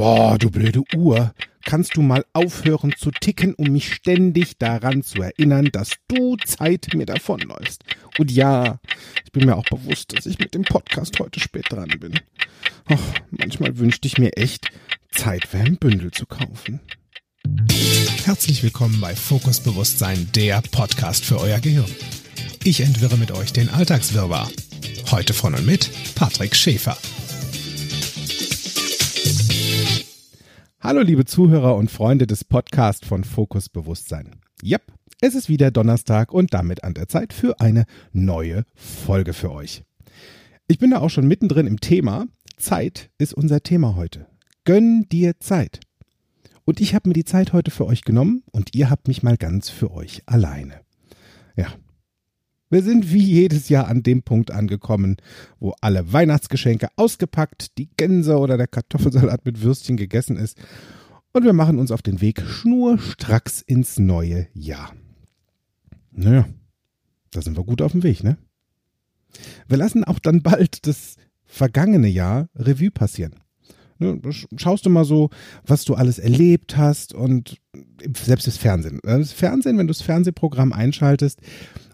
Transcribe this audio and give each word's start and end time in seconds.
Boah, 0.00 0.38
du 0.38 0.50
blöde 0.50 0.82
Uhr. 0.96 1.34
Kannst 1.62 1.94
du 1.94 2.00
mal 2.00 2.24
aufhören 2.32 2.94
zu 2.96 3.10
ticken, 3.10 3.52
um 3.52 3.66
mich 3.66 3.92
ständig 3.92 4.56
daran 4.56 5.02
zu 5.02 5.20
erinnern, 5.20 5.68
dass 5.72 5.90
du 6.08 6.38
Zeit 6.38 6.94
mir 6.94 7.04
davonläufst? 7.04 7.84
Und 8.16 8.30
ja, 8.30 8.80
ich 9.26 9.30
bin 9.30 9.44
mir 9.44 9.56
auch 9.56 9.66
bewusst, 9.66 10.16
dass 10.16 10.24
ich 10.24 10.38
mit 10.38 10.54
dem 10.54 10.62
Podcast 10.62 11.20
heute 11.20 11.38
spät 11.38 11.66
dran 11.68 11.90
bin. 12.00 12.18
Och, 12.90 12.98
manchmal 13.30 13.76
wünschte 13.76 14.08
ich 14.08 14.16
mir 14.16 14.38
echt, 14.38 14.70
Zeit 15.14 15.46
für 15.46 15.58
ein 15.58 15.76
Bündel 15.76 16.10
zu 16.12 16.24
kaufen. 16.24 16.80
Herzlich 18.24 18.62
willkommen 18.62 19.02
bei 19.02 19.14
Fokus 19.14 19.60
Bewusstsein, 19.60 20.30
der 20.34 20.62
Podcast 20.62 21.26
für 21.26 21.38
euer 21.38 21.60
Gehirn. 21.60 21.94
Ich 22.64 22.80
entwirre 22.80 23.18
mit 23.18 23.32
euch 23.32 23.52
den 23.52 23.68
Alltagswirrwarr. 23.68 24.50
Heute 25.10 25.34
von 25.34 25.52
und 25.52 25.66
mit 25.66 25.90
Patrick 26.14 26.56
Schäfer. 26.56 26.96
Hallo 30.82 31.02
liebe 31.02 31.26
Zuhörer 31.26 31.76
und 31.76 31.90
Freunde 31.90 32.26
des 32.26 32.42
Podcasts 32.42 33.06
von 33.06 33.22
Fokus 33.22 33.68
Bewusstsein. 33.68 34.36
Yep, 34.64 34.80
es 35.20 35.34
ist 35.34 35.50
wieder 35.50 35.70
Donnerstag 35.70 36.32
und 36.32 36.54
damit 36.54 36.84
an 36.84 36.94
der 36.94 37.06
Zeit 37.06 37.34
für 37.34 37.60
eine 37.60 37.84
neue 38.14 38.64
Folge 38.74 39.34
für 39.34 39.52
euch. 39.52 39.84
Ich 40.68 40.78
bin 40.78 40.92
da 40.92 41.00
auch 41.00 41.10
schon 41.10 41.28
mittendrin 41.28 41.66
im 41.66 41.80
Thema. 41.80 42.28
Zeit 42.56 43.10
ist 43.18 43.34
unser 43.34 43.62
Thema 43.62 43.94
heute. 43.94 44.26
Gönn 44.64 45.06
dir 45.10 45.38
Zeit. 45.38 45.80
Und 46.64 46.80
ich 46.80 46.94
habe 46.94 47.10
mir 47.10 47.14
die 47.14 47.26
Zeit 47.26 47.52
heute 47.52 47.70
für 47.70 47.84
euch 47.84 48.00
genommen 48.00 48.42
und 48.50 48.74
ihr 48.74 48.88
habt 48.88 49.06
mich 49.06 49.22
mal 49.22 49.36
ganz 49.36 49.68
für 49.68 49.90
euch 49.90 50.22
alleine. 50.24 50.80
Ja, 51.56 51.66
wir 52.70 52.82
sind 52.82 53.12
wie 53.12 53.22
jedes 53.22 53.68
Jahr 53.68 53.88
an 53.88 54.02
dem 54.02 54.22
Punkt 54.22 54.50
angekommen, 54.50 55.16
wo 55.58 55.74
alle 55.80 56.12
Weihnachtsgeschenke 56.12 56.88
ausgepackt, 56.96 57.76
die 57.78 57.90
Gänse 57.96 58.38
oder 58.38 58.56
der 58.56 58.68
Kartoffelsalat 58.68 59.44
mit 59.44 59.62
Würstchen 59.62 59.96
gegessen 59.96 60.36
ist 60.36 60.56
und 61.32 61.44
wir 61.44 61.52
machen 61.52 61.78
uns 61.78 61.90
auf 61.90 62.02
den 62.02 62.20
Weg 62.20 62.40
schnurstracks 62.40 63.60
ins 63.60 63.98
neue 63.98 64.48
Jahr. 64.54 64.94
Naja, 66.12 66.48
da 67.30 67.42
sind 67.42 67.56
wir 67.56 67.64
gut 67.64 67.82
auf 67.82 67.92
dem 67.92 68.02
Weg, 68.02 68.24
ne? 68.24 68.36
Wir 69.68 69.76
lassen 69.76 70.02
auch 70.04 70.18
dann 70.18 70.42
bald 70.42 70.86
das 70.86 71.16
vergangene 71.44 72.08
Jahr 72.08 72.48
Revue 72.56 72.90
passieren. 72.90 73.36
Ne, 73.98 74.18
schaust 74.56 74.86
du 74.86 74.90
mal 74.90 75.04
so, 75.04 75.28
was 75.64 75.84
du 75.84 75.94
alles 75.94 76.18
erlebt 76.18 76.76
hast 76.76 77.12
und 77.12 77.58
selbst 78.16 78.46
das 78.46 78.56
Fernsehen. 78.56 78.98
Das 79.02 79.32
Fernsehen, 79.32 79.76
wenn 79.76 79.86
du 79.86 79.92
das 79.92 80.02
Fernsehprogramm 80.02 80.72
einschaltest, 80.72 81.40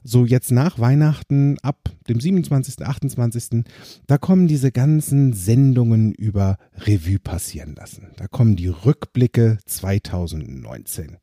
so 0.07 0.25
jetzt 0.25 0.53
nach 0.53 0.79
Weihnachten, 0.79 1.59
ab 1.63 1.91
dem 2.09 2.21
27., 2.21 2.87
28., 2.87 3.65
da 4.07 4.19
kommen 4.19 4.47
diese 4.47 4.71
ganzen 4.71 5.33
Sendungen 5.33 6.13
über 6.13 6.59
Revue 6.79 7.19
passieren 7.19 7.75
lassen. 7.75 8.09
Da 8.17 8.29
kommen 8.29 8.57
die 8.57 8.69
Rückblicke 8.69 9.59
2019. 9.67 11.19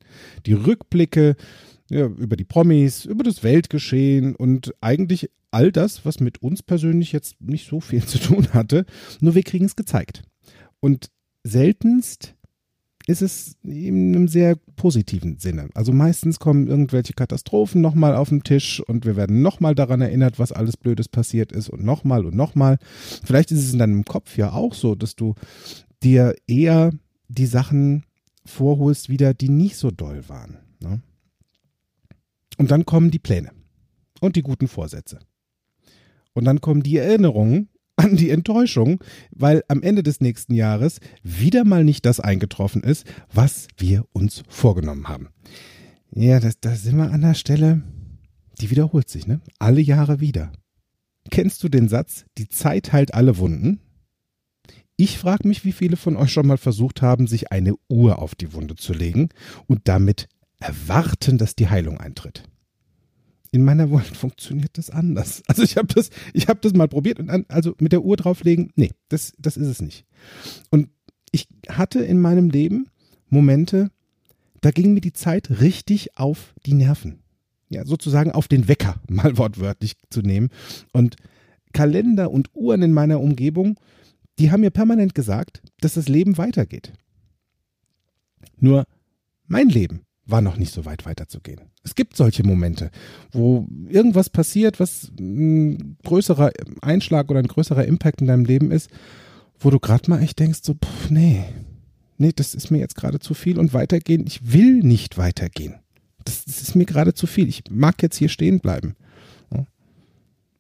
Die 0.46 0.54
Rückblicke 0.54 1.36
ja, 1.90 2.06
über 2.06 2.36
die 2.36 2.44
Promis, 2.44 3.06
über 3.06 3.24
das 3.24 3.44
Weltgeschehen 3.44 4.36
und 4.36 4.74
eigentlich 4.82 5.30
all 5.52 5.72
das, 5.72 6.06
was 6.06 6.20
mit 6.20 6.42
uns 6.42 6.64
persönlich 6.64 7.12
jetzt 7.12 7.40
nicht 7.40 7.70
so 7.70 7.80
viel 7.80 8.04
zu 8.06 8.18
tun 8.20 8.50
hatte, 8.54 8.86
nur 9.22 9.36
wir 9.36 9.44
kriegen 9.44 9.66
es 9.66 9.76
gezeigt. 9.76 10.24
Und 10.80 11.10
seltenst 11.44 12.36
ist 13.06 13.22
es 13.22 13.58
in 13.64 14.16
einem 14.16 14.28
sehr 14.28 14.56
positiven 14.76 15.38
Sinne. 15.38 15.70
Also 15.74 15.92
meistens 15.92 16.40
kommen 16.40 16.68
irgendwelche 16.68 17.14
Katastrophen 17.14 17.82
nochmal 17.82 18.16
auf 18.16 18.30
den 18.30 18.44
Tisch 18.44 18.80
und 18.80 19.06
wir 19.06 19.16
werden 19.16 19.42
nochmal 19.42 19.76
daran 19.76 20.02
erinnert, 20.02 20.40
was 20.40 20.52
alles 20.52 20.78
Blödes 20.78 21.10
passiert 21.10 21.52
ist 21.52 21.70
und 21.70 21.84
nochmal 21.84 22.26
und 22.26 22.36
nochmal. 22.36 22.78
Vielleicht 23.24 23.52
ist 23.52 23.64
es 23.64 23.74
in 23.74 23.80
deinem 23.80 24.06
Kopf 24.06 24.38
ja 24.38 24.54
auch 24.54 24.74
so, 24.74 24.96
dass 24.96 25.16
du 25.16 25.36
dir 26.02 26.36
eher 26.48 26.92
die 27.28 27.46
Sachen 27.46 28.06
vorholst 28.46 29.10
wieder, 29.10 29.34
die 29.34 29.50
nicht 29.50 29.76
so 29.78 29.92
doll 29.92 30.28
waren. 30.30 30.58
Ne? 30.80 31.02
Und 32.58 32.72
dann 32.72 32.86
kommen 32.86 33.12
die 33.12 33.20
Pläne 33.20 33.52
und 34.22 34.36
die 34.36 34.44
guten 34.44 34.68
Vorsätze. 34.68 35.20
Und 36.34 36.46
dann 36.46 36.62
kommen 36.62 36.84
die 36.84 36.98
Erinnerungen 36.98 37.70
an 37.96 38.16
die 38.16 38.30
Enttäuschung, 38.30 39.00
weil 39.32 39.64
am 39.68 39.82
Ende 39.82 40.04
des 40.04 40.22
nächsten 40.22 40.54
Jahres 40.54 41.00
wieder 41.22 41.64
mal 41.64 41.84
nicht 41.84 42.06
das 42.06 42.20
eingetroffen 42.20 42.84
ist, 42.84 43.06
was 43.32 43.68
wir 43.78 44.06
uns 44.14 44.44
vorgenommen 44.48 45.08
haben. 45.08 45.30
Ja, 46.12 46.40
da 46.40 46.76
sind 46.76 46.98
wir 46.98 47.12
an 47.12 47.22
der 47.22 47.34
Stelle, 47.34 47.82
die 48.62 48.70
wiederholt 48.70 49.10
sich, 49.10 49.28
ne? 49.28 49.42
Alle 49.60 49.82
Jahre 49.82 50.20
wieder. 50.20 50.52
Kennst 51.32 51.64
du 51.64 51.70
den 51.70 51.88
Satz, 51.88 52.26
die 52.38 52.50
Zeit 52.50 52.94
heilt 52.94 53.14
alle 53.14 53.38
Wunden? 53.38 53.80
Ich 54.96 55.18
frage 55.18 55.48
mich, 55.48 55.66
wie 55.66 55.72
viele 55.72 55.98
von 55.98 56.16
euch 56.16 56.32
schon 56.32 56.46
mal 56.46 56.58
versucht 56.58 57.02
haben, 57.02 57.26
sich 57.26 57.52
eine 57.52 57.74
Uhr 57.90 58.20
auf 58.20 58.36
die 58.36 58.54
Wunde 58.54 58.76
zu 58.76 58.94
legen 58.94 59.30
und 59.66 59.88
damit 59.88 60.28
erwarten, 60.60 61.38
dass 61.38 61.56
die 61.56 61.70
Heilung 61.70 62.00
eintritt 62.00 62.44
in 63.54 63.64
meiner 63.64 63.92
Welt 63.92 64.18
funktioniert 64.18 64.78
das 64.78 64.90
anders. 64.90 65.44
Also 65.48 65.62
ich 65.62 65.78
habe 65.78 65.88
das, 65.88 66.10
ich 66.34 66.48
habe 66.48 66.60
das 66.62 66.74
mal 66.74 66.88
probiert 66.88 67.20
und 67.20 67.30
an, 67.30 67.46
also 67.48 67.76
mit 67.80 67.92
der 67.92 68.04
Uhr 68.04 68.18
drauflegen, 68.18 68.74
nee, 68.76 68.90
das, 69.10 69.34
das 69.38 69.56
ist 69.56 69.68
es 69.68 69.82
nicht. 69.82 70.06
Und 70.72 70.90
ich 71.32 71.48
hatte 71.70 72.00
in 72.04 72.20
meinem 72.20 72.50
Leben 72.50 72.88
Momente, 73.30 73.92
da 74.62 74.72
ging 74.72 74.94
mir 74.94 75.02
die 75.02 75.14
Zeit 75.14 75.62
richtig 75.62 76.18
auf 76.18 76.56
die 76.66 76.74
Nerven. 76.74 77.20
Ja, 77.70 77.86
sozusagen 77.86 78.32
auf 78.32 78.48
den 78.48 78.68
Wecker, 78.68 78.96
mal 79.08 79.38
wortwörtlich 79.38 79.94
zu 80.10 80.22
nehmen. 80.22 80.50
Und 80.92 81.16
Kalender 81.74 82.32
und 82.32 82.50
Uhren 82.56 82.82
in 82.82 82.92
meiner 82.92 83.20
Umgebung, 83.20 83.80
die 84.40 84.52
haben 84.52 84.62
mir 84.62 84.72
permanent 84.72 85.14
gesagt, 85.14 85.62
dass 85.80 85.94
das 85.94 86.08
Leben 86.08 86.40
weitergeht. 86.40 86.92
Nur 88.58 88.86
mein 89.46 89.70
Leben 89.70 90.06
war 90.26 90.42
noch 90.42 90.58
nicht 90.58 90.74
so 90.74 90.86
weit 90.86 91.06
weiterzugehen. 91.06 91.62
Es 91.84 91.96
gibt 91.96 92.16
solche 92.16 92.44
Momente, 92.44 92.92
wo 93.32 93.68
irgendwas 93.90 94.30
passiert, 94.30 94.80
was 94.80 95.12
ein 95.20 95.98
größerer 96.04 96.52
Einschlag 96.82 97.30
oder 97.30 97.40
ein 97.40 97.48
größerer 97.48 97.86
Impact 97.86 98.22
in 98.22 98.28
deinem 98.28 98.46
Leben 98.46 98.72
ist, 98.72 98.90
wo 99.60 99.70
du 99.70 99.80
gerade 99.80 100.10
mal 100.10 100.22
echt 100.22 100.40
denkst, 100.40 100.60
so, 100.64 100.74
pff, 100.74 101.10
nee, 101.10 101.44
nee, 102.18 102.32
das 102.34 102.56
ist 102.56 102.72
mir 102.72 102.80
jetzt 102.80 102.96
gerade 102.96 103.20
zu 103.20 103.34
viel 103.34 103.60
und 103.60 103.74
weitergehen, 103.74 104.26
ich 104.26 104.54
will 104.54 104.76
nicht 104.80 105.18
weitergehen. 105.18 105.76
Das, 106.24 106.46
das 106.46 106.62
ist 106.62 106.76
mir 106.76 106.86
gerade 106.86 107.14
zu 107.14 107.28
viel. 107.28 107.50
Ich 107.50 107.64
mag 107.70 108.02
jetzt 108.02 108.16
hier 108.16 108.30
stehen 108.30 108.60
bleiben. 108.60 108.96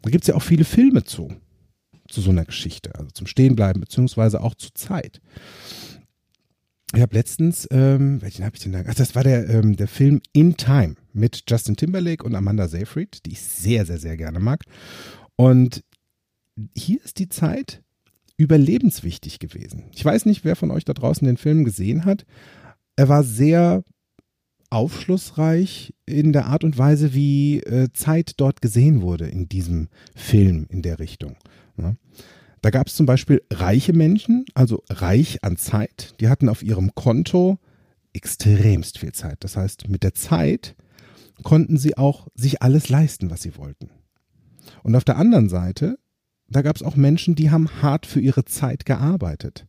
Da 0.03 0.09
gibt 0.09 0.25
es 0.25 0.27
ja 0.27 0.35
auch 0.35 0.43
viele 0.43 0.65
Filme 0.65 1.05
zu, 1.05 1.33
zu 2.09 2.21
so 2.21 2.29
einer 2.29 2.45
Geschichte, 2.45 2.93
also 2.95 3.09
zum 3.11 3.25
Stehenbleiben, 3.25 3.79
beziehungsweise 3.79 4.41
auch 4.41 4.53
zur 4.53 4.75
Zeit. 4.75 5.21
Ich 6.95 7.01
habe 7.01 7.15
letztens, 7.15 7.67
ähm, 7.71 8.21
welchen 8.21 8.45
habe 8.45 8.55
ich 8.55 8.61
denn 8.61 8.71
da? 8.71 8.83
Ach, 8.87 8.93
das 8.93 9.15
war 9.15 9.23
der, 9.23 9.49
ähm, 9.49 9.75
der 9.75 9.87
Film 9.87 10.21
In 10.31 10.57
Time 10.57 10.95
mit 11.11 11.43
Justin 11.47 11.75
Timberlake 11.75 12.23
und 12.23 12.35
Amanda 12.35 12.67
Seyfried, 12.67 13.25
die 13.25 13.31
ich 13.31 13.41
sehr, 13.41 13.85
sehr, 13.87 13.97
sehr 13.97 14.15
gerne 14.15 14.39
mag. 14.39 14.63
Und 15.35 15.83
hier 16.75 17.03
ist 17.03 17.17
die 17.17 17.29
Zeit 17.29 17.81
überlebenswichtig 18.37 19.39
gewesen. 19.39 19.85
Ich 19.91 20.05
weiß 20.05 20.27
nicht, 20.27 20.45
wer 20.45 20.55
von 20.55 20.69
euch 20.69 20.85
da 20.85 20.93
draußen 20.93 21.25
den 21.25 21.37
Film 21.37 21.63
gesehen 21.63 22.05
hat. 22.05 22.25
Er 22.95 23.09
war 23.09 23.23
sehr 23.23 23.83
aufschlussreich 24.69 25.95
in 26.05 26.31
der 26.31 26.45
Art 26.45 26.63
und 26.63 26.77
Weise, 26.77 27.15
wie 27.15 27.59
äh, 27.61 27.89
Zeit 27.93 28.33
dort 28.37 28.61
gesehen 28.61 29.01
wurde 29.01 29.27
in 29.27 29.49
diesem 29.49 29.87
Film 30.15 30.67
in 30.69 30.83
der 30.83 30.99
Richtung. 30.99 31.37
Ja. 31.77 31.95
Da 32.63 32.69
gab 32.69 32.87
es 32.87 32.95
zum 32.95 33.05
Beispiel 33.05 33.43
reiche 33.51 33.91
Menschen, 33.91 34.45
also 34.53 34.85
reich 34.89 35.43
an 35.43 35.57
Zeit, 35.57 36.15
die 36.21 36.29
hatten 36.29 36.47
auf 36.47 36.63
ihrem 36.63 36.95
Konto 36.95 37.59
extremst 38.13 38.99
viel 38.99 39.11
Zeit. 39.11 39.43
Das 39.43 39.57
heißt, 39.57 39.89
mit 39.89 40.01
der 40.01 40.13
Zeit 40.13 40.73
konnten 41.43 41.77
sie 41.77 41.97
auch 41.97 42.29
sich 42.35 42.61
alles 42.61 42.87
leisten, 42.87 43.29
was 43.29 43.41
sie 43.41 43.57
wollten. 43.57 43.89
Und 44.81 44.95
auf 44.95 45.03
der 45.03 45.17
anderen 45.17 45.49
Seite, 45.49 45.99
da 46.47 46.61
gab 46.61 46.77
es 46.77 46.83
auch 46.83 46.95
Menschen, 46.95 47.35
die 47.35 47.51
haben 47.51 47.81
hart 47.81 48.05
für 48.05 48.21
ihre 48.21 48.45
Zeit 48.45 48.85
gearbeitet. 48.85 49.67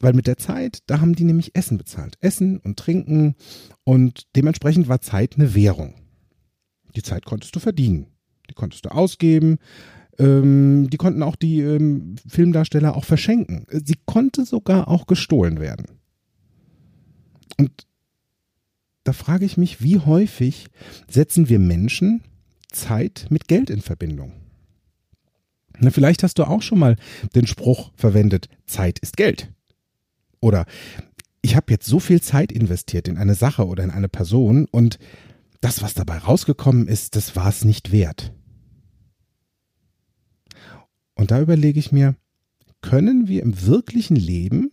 Weil 0.00 0.14
mit 0.14 0.26
der 0.26 0.38
Zeit, 0.38 0.80
da 0.88 1.00
haben 1.00 1.14
die 1.14 1.24
nämlich 1.24 1.54
Essen 1.54 1.78
bezahlt. 1.78 2.16
Essen 2.20 2.58
und 2.58 2.76
Trinken 2.76 3.36
und 3.84 4.26
dementsprechend 4.34 4.88
war 4.88 5.00
Zeit 5.00 5.36
eine 5.36 5.54
Währung. 5.54 5.94
Die 6.96 7.04
Zeit 7.04 7.24
konntest 7.24 7.54
du 7.54 7.60
verdienen. 7.60 8.08
Die 8.50 8.54
konntest 8.54 8.84
du 8.84 8.88
ausgeben. 8.88 9.58
Ähm, 10.18 10.88
die 10.90 10.96
konnten 10.96 11.22
auch 11.22 11.36
die 11.36 11.60
ähm, 11.60 12.16
Filmdarsteller 12.26 12.96
auch 12.96 13.04
verschenken. 13.04 13.66
Sie 13.70 13.96
konnte 14.04 14.44
sogar 14.44 14.88
auch 14.88 15.06
gestohlen 15.06 15.60
werden. 15.60 15.86
Und 17.58 17.86
da 19.04 19.12
frage 19.12 19.44
ich 19.44 19.56
mich, 19.56 19.82
wie 19.82 19.98
häufig 19.98 20.66
setzen 21.08 21.48
wir 21.48 21.58
Menschen 21.58 22.22
Zeit 22.72 23.26
mit 23.30 23.48
Geld 23.48 23.70
in 23.70 23.80
Verbindung? 23.80 24.32
Na, 25.78 25.90
vielleicht 25.90 26.22
hast 26.22 26.38
du 26.38 26.44
auch 26.44 26.62
schon 26.62 26.78
mal 26.78 26.96
den 27.34 27.46
Spruch 27.46 27.92
verwendet, 27.94 28.48
Zeit 28.66 28.98
ist 28.98 29.16
Geld. 29.16 29.52
Oder 30.40 30.66
ich 31.42 31.54
habe 31.54 31.72
jetzt 31.72 31.86
so 31.86 32.00
viel 32.00 32.20
Zeit 32.20 32.50
investiert 32.50 33.08
in 33.08 33.18
eine 33.18 33.34
Sache 33.34 33.66
oder 33.66 33.84
in 33.84 33.90
eine 33.90 34.08
Person 34.08 34.66
und 34.66 34.98
das, 35.60 35.82
was 35.82 35.94
dabei 35.94 36.18
rausgekommen 36.18 36.88
ist, 36.88 37.16
das 37.16 37.36
war 37.36 37.48
es 37.48 37.64
nicht 37.64 37.92
wert. 37.92 38.32
Und 41.16 41.32
da 41.32 41.40
überlege 41.40 41.80
ich 41.80 41.90
mir, 41.90 42.14
können 42.80 43.26
wir 43.26 43.42
im 43.42 43.66
wirklichen 43.66 44.16
Leben 44.16 44.70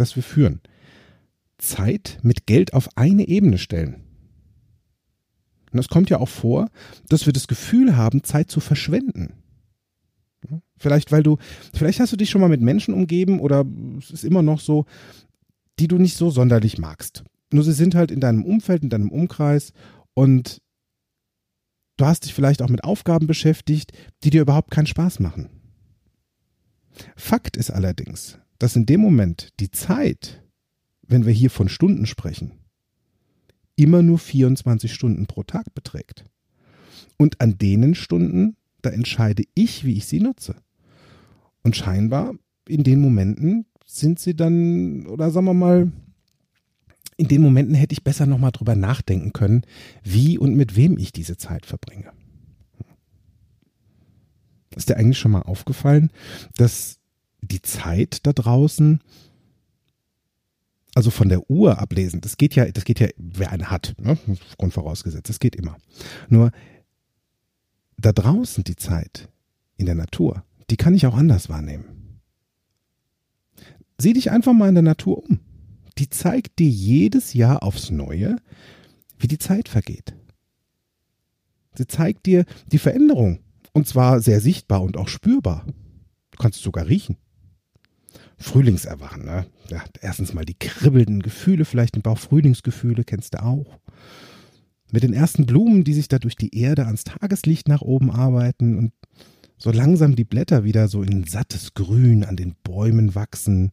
das 0.00 0.16
wir 0.16 0.22
führen, 0.22 0.60
Zeit 1.58 2.18
mit 2.22 2.46
Geld 2.46 2.72
auf 2.72 2.96
eine 2.96 3.28
Ebene 3.28 3.58
stellen. 3.58 4.02
Und 5.72 5.78
es 5.78 5.88
kommt 5.88 6.10
ja 6.10 6.18
auch 6.18 6.28
vor, 6.28 6.68
dass 7.08 7.26
wir 7.26 7.32
das 7.32 7.46
Gefühl 7.46 7.96
haben, 7.96 8.24
Zeit 8.24 8.50
zu 8.50 8.58
verschwenden. 8.58 9.34
Vielleicht, 10.78 11.12
weil 11.12 11.22
du, 11.22 11.36
vielleicht 11.74 12.00
hast 12.00 12.12
du 12.12 12.16
dich 12.16 12.30
schon 12.30 12.40
mal 12.40 12.48
mit 12.48 12.62
Menschen 12.62 12.94
umgeben 12.94 13.38
oder 13.38 13.64
es 13.98 14.10
ist 14.10 14.24
immer 14.24 14.42
noch 14.42 14.58
so, 14.58 14.86
die 15.78 15.86
du 15.86 15.98
nicht 15.98 16.16
so 16.16 16.30
sonderlich 16.30 16.78
magst. 16.78 17.22
Nur 17.52 17.62
sie 17.62 17.72
sind 17.72 17.94
halt 17.94 18.10
in 18.10 18.20
deinem 18.20 18.44
Umfeld, 18.44 18.82
in 18.82 18.88
deinem 18.88 19.10
Umkreis 19.10 19.72
und 20.14 20.62
du 21.98 22.06
hast 22.06 22.24
dich 22.24 22.32
vielleicht 22.32 22.62
auch 22.62 22.70
mit 22.70 22.84
Aufgaben 22.84 23.26
beschäftigt, 23.26 23.92
die 24.24 24.30
dir 24.30 24.42
überhaupt 24.42 24.70
keinen 24.70 24.86
Spaß 24.86 25.20
machen. 25.20 25.59
Fakt 27.16 27.56
ist 27.56 27.70
allerdings, 27.70 28.38
dass 28.58 28.76
in 28.76 28.86
dem 28.86 29.00
Moment 29.00 29.50
die 29.60 29.70
Zeit, 29.70 30.42
wenn 31.02 31.26
wir 31.26 31.32
hier 31.32 31.50
von 31.50 31.68
Stunden 31.68 32.06
sprechen, 32.06 32.52
immer 33.76 34.02
nur 34.02 34.18
24 34.18 34.92
Stunden 34.92 35.26
pro 35.26 35.42
Tag 35.42 35.74
beträgt. 35.74 36.24
Und 37.16 37.40
an 37.40 37.58
denen 37.58 37.94
Stunden, 37.94 38.56
da 38.82 38.90
entscheide 38.90 39.44
ich, 39.54 39.84
wie 39.84 39.96
ich 39.96 40.06
sie 40.06 40.20
nutze. 40.20 40.56
Und 41.62 41.76
scheinbar 41.76 42.34
in 42.68 42.84
den 42.84 43.00
Momenten 43.00 43.66
sind 43.86 44.18
sie 44.18 44.34
dann, 44.34 45.06
oder 45.06 45.30
sagen 45.30 45.46
wir 45.46 45.54
mal, 45.54 45.92
in 47.16 47.28
den 47.28 47.42
Momenten 47.42 47.74
hätte 47.74 47.92
ich 47.92 48.04
besser 48.04 48.26
nochmal 48.26 48.52
drüber 48.52 48.76
nachdenken 48.76 49.32
können, 49.32 49.62
wie 50.02 50.38
und 50.38 50.56
mit 50.56 50.76
wem 50.76 50.96
ich 50.96 51.12
diese 51.12 51.36
Zeit 51.36 51.66
verbringe. 51.66 52.12
Ist 54.76 54.88
dir 54.88 54.96
eigentlich 54.96 55.18
schon 55.18 55.32
mal 55.32 55.42
aufgefallen, 55.42 56.10
dass 56.56 56.98
die 57.42 57.62
Zeit 57.62 58.26
da 58.26 58.32
draußen, 58.32 59.00
also 60.94 61.10
von 61.10 61.28
der 61.28 61.50
Uhr 61.50 61.78
ablesen, 61.78 62.20
das 62.20 62.36
geht 62.36 62.54
ja, 62.54 62.70
das 62.70 62.84
geht 62.84 63.00
ja, 63.00 63.08
wer 63.16 63.50
eine 63.50 63.70
hat, 63.70 63.94
ne? 63.98 64.18
Grundvorausgesetzt, 64.58 65.28
das 65.28 65.40
geht 65.40 65.56
immer. 65.56 65.76
Nur 66.28 66.52
da 67.96 68.12
draußen 68.12 68.64
die 68.64 68.76
Zeit 68.76 69.28
in 69.76 69.86
der 69.86 69.94
Natur, 69.94 70.44
die 70.70 70.76
kann 70.76 70.94
ich 70.94 71.06
auch 71.06 71.16
anders 71.16 71.48
wahrnehmen. 71.48 72.20
Sieh 73.98 74.12
dich 74.12 74.30
einfach 74.30 74.52
mal 74.52 74.68
in 74.68 74.76
der 74.76 74.82
Natur 74.82 75.22
um. 75.22 75.40
Die 75.98 76.08
zeigt 76.08 76.58
dir 76.58 76.68
jedes 76.68 77.34
Jahr 77.34 77.62
aufs 77.62 77.90
Neue, 77.90 78.36
wie 79.18 79.26
die 79.26 79.38
Zeit 79.38 79.68
vergeht. 79.68 80.14
Sie 81.74 81.86
zeigt 81.86 82.26
dir 82.26 82.44
die 82.72 82.78
Veränderung 82.78 83.40
und 83.72 83.86
zwar 83.86 84.20
sehr 84.20 84.40
sichtbar 84.40 84.82
und 84.82 84.96
auch 84.96 85.08
spürbar. 85.08 85.64
Du 86.30 86.38
kannst 86.38 86.58
es 86.58 86.64
sogar 86.64 86.86
riechen. 86.86 87.16
Frühlingserwachen, 88.38 89.24
ne? 89.24 89.46
Ja, 89.68 89.84
erstens 90.00 90.32
mal 90.32 90.44
die 90.44 90.58
kribbelnden 90.58 91.20
Gefühle, 91.20 91.64
vielleicht 91.64 91.96
im 91.96 92.02
Bauch, 92.02 92.18
Frühlingsgefühle, 92.18 93.04
kennst 93.04 93.34
du 93.34 93.42
auch. 93.42 93.78
Mit 94.90 95.02
den 95.02 95.12
ersten 95.12 95.46
Blumen, 95.46 95.84
die 95.84 95.92
sich 95.92 96.08
da 96.08 96.18
durch 96.18 96.36
die 96.36 96.56
Erde 96.56 96.86
ans 96.86 97.04
Tageslicht 97.04 97.68
nach 97.68 97.82
oben 97.82 98.10
arbeiten 98.10 98.76
und 98.76 98.92
so 99.58 99.70
langsam 99.70 100.16
die 100.16 100.24
Blätter 100.24 100.64
wieder 100.64 100.88
so 100.88 101.02
in 101.02 101.24
sattes 101.24 101.74
Grün 101.74 102.24
an 102.24 102.36
den 102.36 102.56
Bäumen 102.62 103.14
wachsen. 103.14 103.70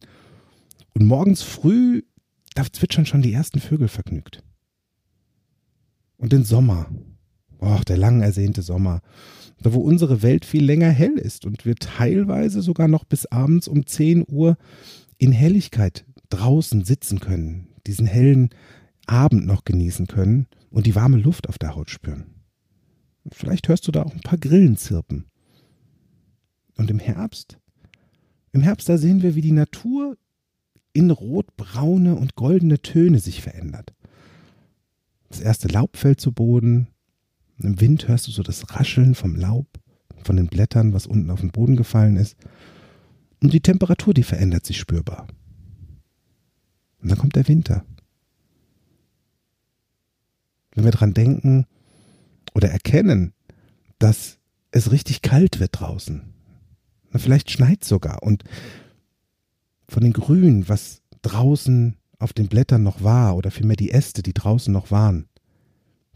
Und 0.94 1.06
morgens 1.06 1.42
früh, 1.42 2.02
da 2.54 2.64
zwitschern 2.70 3.06
schon 3.06 3.22
die 3.22 3.32
ersten 3.32 3.60
Vögel 3.60 3.88
vergnügt. 3.88 4.42
Und 6.18 6.32
den 6.32 6.44
Sommer, 6.44 6.90
oh, 7.60 7.80
der 7.86 7.96
lang 7.96 8.20
ersehnte 8.20 8.62
Sommer, 8.62 9.00
da 9.60 9.72
wo 9.72 9.80
unsere 9.80 10.22
Welt 10.22 10.44
viel 10.44 10.64
länger 10.64 10.90
hell 10.90 11.18
ist 11.18 11.44
und 11.44 11.64
wir 11.64 11.76
teilweise 11.76 12.62
sogar 12.62 12.88
noch 12.88 13.04
bis 13.04 13.26
abends 13.26 13.68
um 13.68 13.86
10 13.86 14.24
Uhr 14.28 14.56
in 15.18 15.32
Helligkeit 15.32 16.04
draußen 16.30 16.84
sitzen 16.84 17.20
können, 17.20 17.68
diesen 17.86 18.06
hellen 18.06 18.50
Abend 19.06 19.46
noch 19.46 19.64
genießen 19.64 20.06
können 20.06 20.46
und 20.70 20.86
die 20.86 20.94
warme 20.94 21.16
Luft 21.16 21.48
auf 21.48 21.58
der 21.58 21.74
Haut 21.74 21.90
spüren. 21.90 22.26
Vielleicht 23.32 23.68
hörst 23.68 23.86
du 23.86 23.92
da 23.92 24.02
auch 24.02 24.12
ein 24.12 24.20
paar 24.20 24.38
Grillen 24.38 24.76
zirpen. 24.76 25.26
Und 26.76 26.90
im 26.90 26.98
Herbst? 26.98 27.58
Im 28.52 28.62
Herbst, 28.62 28.88
da 28.88 28.98
sehen 28.98 29.22
wir, 29.22 29.34
wie 29.34 29.40
die 29.40 29.52
Natur 29.52 30.16
in 30.92 31.10
rotbraune 31.10 32.14
und 32.14 32.36
goldene 32.36 32.80
Töne 32.80 33.18
sich 33.18 33.42
verändert. 33.42 33.94
Das 35.28 35.40
erste 35.40 35.68
Laub 35.68 35.96
fällt 35.96 36.20
zu 36.20 36.32
Boden. 36.32 36.88
Im 37.60 37.80
Wind 37.80 38.08
hörst 38.08 38.26
du 38.26 38.30
so 38.30 38.42
das 38.42 38.74
Rascheln 38.74 39.14
vom 39.14 39.36
Laub, 39.36 39.66
von 40.22 40.36
den 40.36 40.46
Blättern, 40.46 40.92
was 40.92 41.06
unten 41.06 41.30
auf 41.30 41.40
den 41.40 41.50
Boden 41.50 41.76
gefallen 41.76 42.16
ist. 42.16 42.36
Und 43.42 43.52
die 43.52 43.60
Temperatur, 43.60 44.14
die 44.14 44.22
verändert 44.22 44.66
sich 44.66 44.78
spürbar. 44.78 45.26
Und 47.00 47.10
dann 47.10 47.18
kommt 47.18 47.36
der 47.36 47.48
Winter. 47.48 47.84
Wenn 50.74 50.84
wir 50.84 50.92
dran 50.92 51.14
denken 51.14 51.66
oder 52.54 52.70
erkennen, 52.70 53.32
dass 53.98 54.38
es 54.70 54.90
richtig 54.90 55.22
kalt 55.22 55.60
wird 55.60 55.80
draußen, 55.80 56.34
Vielleicht 57.16 57.50
schneit 57.50 57.84
sogar. 57.84 58.22
Und 58.22 58.44
von 59.88 60.02
den 60.02 60.12
Grün, 60.12 60.68
was 60.68 61.02
draußen 61.22 61.96
auf 62.18 62.32
den 62.32 62.48
Blättern 62.48 62.82
noch 62.82 63.02
war, 63.02 63.36
oder 63.36 63.50
vielmehr 63.50 63.76
die 63.76 63.90
Äste, 63.90 64.22
die 64.22 64.34
draußen 64.34 64.72
noch 64.72 64.90
waren, 64.90 65.26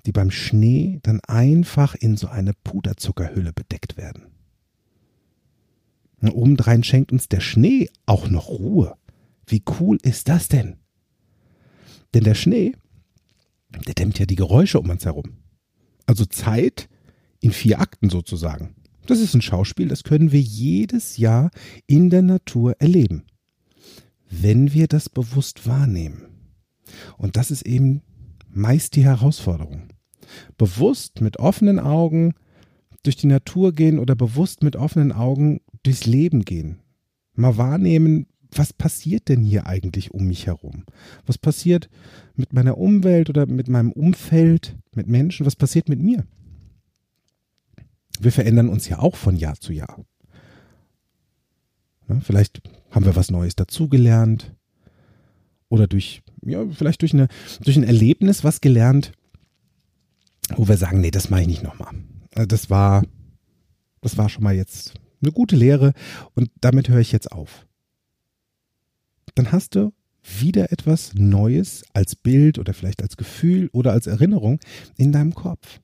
die 0.07 0.13
beim 0.13 0.31
Schnee 0.31 0.99
dann 1.03 1.21
einfach 1.21 1.95
in 1.95 2.17
so 2.17 2.29
eine 2.29 2.53
Puderzuckerhülle 2.65 3.53
bedeckt 3.53 3.97
werden. 3.97 4.27
Und 6.21 6.31
obendrein 6.31 6.85
schenkt 6.85 7.13
uns 7.13 7.29
der 7.29 7.41
Schnee 7.41 7.89
auch 8.07 8.29
noch 8.29 8.49
Ruhe. 8.49 8.97
Wie 9.47 9.63
cool 9.81 9.99
ist 10.03 10.29
das 10.29 10.49
denn? 10.49 10.77
Denn 12.15 12.25
der 12.25 12.35
Schnee, 12.35 12.75
der 13.87 13.95
dämmt 13.95 14.19
ja 14.19 14.27
die 14.27 14.37
Geräusche 14.37 14.79
um 14.79 14.91
uns 14.91 15.05
herum. 15.05 15.39
Also 16.07 16.25
Zeit 16.25 16.89
in 17.41 17.53
vier 17.53 17.81
Akten 17.81 18.11
sozusagen. 18.11 18.75
Das 19.07 19.19
ist 19.19 19.35
ein 19.35 19.43
Schauspiel, 19.43 19.89
das 19.89 20.05
können 20.05 20.31
wir 20.31 20.41
jedes 20.41 21.17
Jahr 21.17 21.51
in 21.87 22.09
der 22.09 22.23
Natur 22.23 22.77
erleben, 22.81 23.25
wenn 24.31 24.73
wir 24.73 24.87
das 24.87 25.09
bewusst 25.09 25.67
wahrnehmen. 25.67 26.27
Und 27.17 27.37
das 27.37 27.51
ist 27.51 27.63
eben 27.63 28.03
meist 28.49 28.95
die 28.95 29.05
Herausforderung. 29.05 29.89
Bewusst 30.59 31.21
mit 31.21 31.39
offenen 31.39 31.79
Augen 31.79 32.35
durch 33.03 33.17
die 33.17 33.27
Natur 33.27 33.73
gehen 33.73 33.99
oder 33.99 34.15
bewusst 34.15 34.63
mit 34.63 34.77
offenen 34.77 35.13
Augen 35.13 35.61
durchs 35.83 36.07
Leben 36.07 36.45
gehen. 36.45 36.79
Mal 37.35 37.57
wahrnehmen, 37.57 38.27
was 38.55 38.73
passiert 38.73 39.29
denn 39.29 39.43
hier 39.43 39.67
eigentlich 39.67 40.13
um 40.13 40.27
mich 40.27 40.47
herum? 40.47 40.85
Was 41.27 41.39
passiert 41.39 41.89
mit 42.35 42.53
meiner 42.53 42.77
Umwelt 42.77 43.31
oder 43.31 43.47
mit 43.47 43.69
meinem 43.69 43.93
Umfeld, 43.93 44.77
mit 44.95 45.09
Menschen? 45.09 45.47
Was 45.47 45.57
passiert 45.57 45.89
mit 45.89 46.01
mir? 46.01 46.27
wir 48.25 48.33
verändern 48.33 48.69
uns 48.69 48.89
ja 48.89 48.99
auch 48.99 49.17
von 49.17 49.37
Jahr 49.37 49.57
zu 49.57 49.73
Jahr. 49.73 50.05
Ne, 52.09 52.21
vielleicht 52.23 52.63
haben 52.91 53.05
wir 53.05 53.17
was 53.17 53.31
Neues 53.31 53.57
dazugelernt 53.57 54.55
oder 55.69 55.87
durch, 55.87 56.23
ja, 56.45 56.65
vielleicht 56.69 57.03
durch, 57.03 57.15
eine, 57.15 57.29
durch 57.63 57.77
ein 57.77 57.85
Erlebnis 57.85 58.45
was 58.45 58.61
gelernt, 58.61 59.13
wo 60.57 60.69
wir 60.69 60.77
sagen, 60.77 61.01
nee, 61.01 61.11
das 61.11 61.31
mache 61.31 61.43
ich 61.43 61.47
nicht 61.47 61.63
nochmal. 61.63 61.95
Also 62.35 62.47
das 62.47 62.71
war, 62.71 63.05
das 64.01 64.19
war 64.19 64.29
schon 64.29 64.45
mal 64.45 64.55
jetzt 64.55 64.95
eine 65.23 65.33
gute 65.33 65.57
Lehre 65.57 65.93
und 66.35 66.51
damit 66.61 66.89
höre 66.89 67.01
ich 67.01 67.13
jetzt 67.13 67.31
auf. 67.33 67.67
Dann 69.35 69.53
hast 69.53 69.75
du 69.75 69.93
wieder 70.23 70.73
etwas 70.73 71.15
Neues 71.15 71.85
als 71.93 72.15
Bild 72.15 72.59
oder 72.59 72.75
vielleicht 72.75 73.03
als 73.03 73.17
Gefühl 73.17 73.69
oder 73.73 73.93
als 73.93 74.07
Erinnerung 74.07 74.61
in 74.97 75.13
deinem 75.13 75.35
Kopf. 75.35 75.81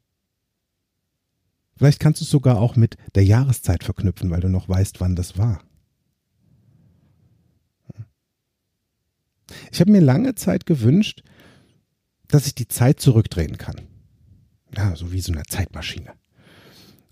Vielleicht 1.76 2.00
kannst 2.00 2.20
du 2.20 2.24
es 2.24 2.30
sogar 2.30 2.58
auch 2.58 2.76
mit 2.76 2.96
der 3.14 3.24
Jahreszeit 3.24 3.84
verknüpfen, 3.84 4.30
weil 4.30 4.40
du 4.40 4.48
noch 4.48 4.68
weißt, 4.68 5.00
wann 5.00 5.14
das 5.16 5.38
war. 5.38 5.62
Ich 9.72 9.80
habe 9.80 9.92
mir 9.92 10.00
lange 10.00 10.34
Zeit 10.34 10.66
gewünscht, 10.66 11.22
dass 12.26 12.46
ich 12.46 12.54
die 12.54 12.68
Zeit 12.68 13.00
zurückdrehen 13.00 13.58
kann. 13.58 13.80
Ja, 14.76 14.94
so 14.96 15.12
wie 15.12 15.20
so 15.20 15.32
eine 15.32 15.44
Zeitmaschine. 15.44 16.12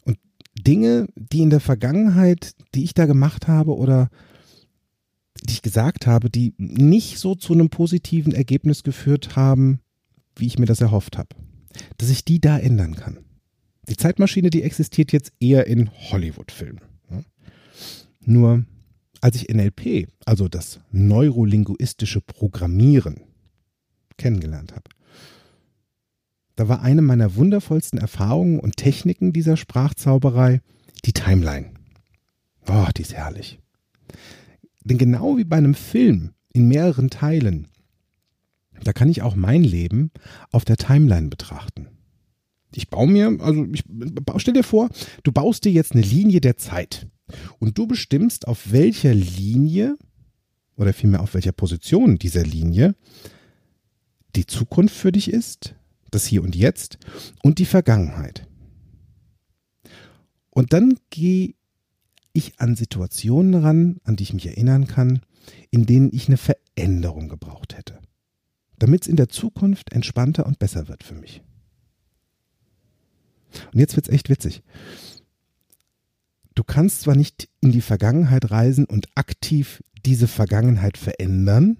Und 0.05 0.19
Dinge, 0.59 1.09
die 1.17 1.41
in 1.41 1.51
der 1.51 1.61
Vergangenheit, 1.61 2.53
die 2.75 2.85
ich 2.85 2.95
da 2.95 3.07
gemacht 3.07 3.49
habe 3.49 3.77
oder 3.77 4.11
die 5.43 5.55
ich 5.55 5.63
gesagt 5.63 6.07
habe, 6.07 6.31
die 6.31 6.55
nicht 6.59 7.19
so 7.19 7.35
zu 7.35 7.53
einem 7.53 7.69
positiven 7.69 8.33
Ergebnis 8.33 8.83
geführt 8.83 9.37
haben, 9.37 9.81
wie 10.35 10.47
ich 10.47 10.59
mir 10.59 10.67
das 10.67 10.81
erhofft 10.81 11.19
habe, 11.19 11.29
dass 11.99 12.11
ich 12.11 12.25
die 12.25 12.41
da 12.41 12.59
ändern 12.59 12.95
kann. 12.95 13.19
Die 13.89 13.97
Zeitmaschine, 13.97 14.51
die 14.51 14.63
existiert 14.63 15.13
jetzt 15.13 15.33
eher 15.41 15.67
in 15.67 15.91
Hollywood-Filmen. 16.11 16.81
Nur 18.21 18.65
als 19.21 19.37
ich 19.37 19.49
NLP, 19.49 20.09
also 20.25 20.49
das 20.49 20.81
neurolinguistische 20.91 22.21
Programmieren, 22.21 23.21
kennengelernt 24.17 24.73
habe, 24.73 24.91
da 26.57 26.69
war 26.69 26.83
eine 26.83 27.03
meiner 27.03 27.37
wundervollsten 27.37 27.99
Erfahrungen 27.99 28.59
und 28.59 28.77
Techniken 28.77 29.33
dieser 29.33 29.57
Sprachzauberei 29.57 30.63
die 31.05 31.13
Timeline. 31.13 31.71
Oh, 32.67 32.87
die 32.97 33.03
ist 33.03 33.15
herrlich. 33.15 33.61
Denn 34.83 34.99
genau 34.99 35.37
wie 35.37 35.45
bei 35.45 35.57
einem 35.57 35.75
Film 35.75 36.33
in 36.53 36.69
mehreren 36.69 37.11
Teilen, 37.11 37.69
da 38.83 38.93
kann 38.93 39.09
ich 39.09 39.23
auch 39.23 39.37
mein 39.37 39.65
Leben 39.65 40.11
auf 40.51 40.65
der 40.65 40.77
Timeline 40.77 41.29
betrachten. 41.29 41.89
Ich 42.75 42.91
baue 42.91 43.07
mir, 43.07 43.37
also 43.41 43.67
ich 43.73 43.85
stell 44.39 44.55
dir 44.55 44.65
vor, 44.65 44.89
du 45.23 45.33
baust 45.33 45.65
dir 45.65 45.73
jetzt 45.73 45.93
eine 45.93 46.03
Linie 46.03 46.41
der 46.41 46.57
Zeit 46.57 47.07
und 47.59 47.79
du 47.79 47.87
bestimmst, 47.87 48.49
auf 48.49 48.73
welcher 48.73 49.15
Linie 49.15 49.97
oder 50.77 50.93
vielmehr 50.93 51.21
auf 51.21 51.35
welcher 51.35 51.53
Position 51.53 52.19
dieser 52.19 52.45
Linie 52.45 52.95
die 54.35 54.47
Zukunft 54.47 54.95
für 54.95 55.13
dich 55.13 55.33
ist, 55.33 55.75
das 56.17 56.27
Hier 56.27 56.43
und 56.43 56.57
Jetzt 56.57 56.99
und 57.43 57.59
die 57.59 57.67
Vergangenheit. 57.67 58.49
Und 60.51 60.73
dann 60.73 60.99
gehe 61.11 61.55
ich 62.33 62.59
an 62.59 62.77
Situationen 62.77 63.55
ran, 63.55 64.01
an 64.05 64.17
die 64.17 64.25
ich 64.25 64.33
mich 64.33 64.47
erinnern 64.47 64.87
kann, 64.87 65.21
in 65.71 65.87
denen 65.87 66.11
ich 66.13 66.29
eine 66.29 66.39
Veränderung 66.39 67.29
gebraucht 67.29 67.77
hätte, 67.77 67.99
damit 68.79 69.03
es 69.03 69.09
in 69.09 69.17
der 69.17 69.29
Zukunft 69.29 69.93
entspannter 69.93 70.47
und 70.47 70.59
besser 70.59 70.89
wird 70.89 71.05
für 71.05 71.15
mich. 71.15 71.43
Und 73.73 73.79
jetzt 73.79 73.97
wird 73.97 74.09
es 74.09 74.15
echt 74.15 74.29
witzig. 74.29 74.63
Du 76.55 76.65
kannst 76.65 77.03
zwar 77.03 77.17
nicht 77.17 77.49
in 77.61 77.73
die 77.73 77.83
Vergangenheit 77.83 78.51
reisen 78.51 78.87
und 78.87 79.09
aktiv 79.15 79.83
diese 80.05 80.29
Vergangenheit 80.29 80.97
verändern, 80.97 81.77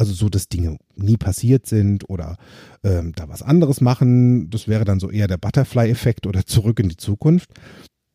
also 0.00 0.14
so, 0.14 0.30
dass 0.30 0.48
Dinge 0.48 0.78
nie 0.96 1.18
passiert 1.18 1.66
sind 1.66 2.08
oder 2.08 2.38
ähm, 2.82 3.12
da 3.14 3.28
was 3.28 3.42
anderes 3.42 3.82
machen, 3.82 4.48
das 4.48 4.66
wäre 4.66 4.86
dann 4.86 4.98
so 4.98 5.10
eher 5.10 5.28
der 5.28 5.36
Butterfly-Effekt 5.36 6.26
oder 6.26 6.46
zurück 6.46 6.80
in 6.80 6.88
die 6.88 6.96
Zukunft. 6.96 7.50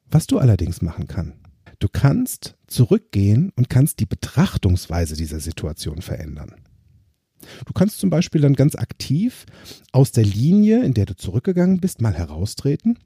Was 0.09 0.25
du 0.25 0.39
allerdings 0.39 0.81
machen 0.81 1.07
kannst, 1.07 1.37
du 1.77 1.87
kannst 1.87 2.55
zurückgehen 2.65 3.51
und 3.55 3.69
kannst 3.69 3.99
die 3.99 4.07
Betrachtungsweise 4.07 5.15
dieser 5.15 5.39
Situation 5.39 6.01
verändern. 6.01 6.55
Du 7.67 7.73
kannst 7.73 7.99
zum 7.99 8.09
Beispiel 8.09 8.41
dann 8.41 8.55
ganz 8.55 8.75
aktiv 8.75 9.45
aus 9.91 10.11
der 10.11 10.25
Linie, 10.25 10.83
in 10.83 10.95
der 10.95 11.05
du 11.05 11.15
zurückgegangen 11.15 11.79
bist, 11.79 12.01
mal 12.01 12.15
heraustreten 12.15 12.97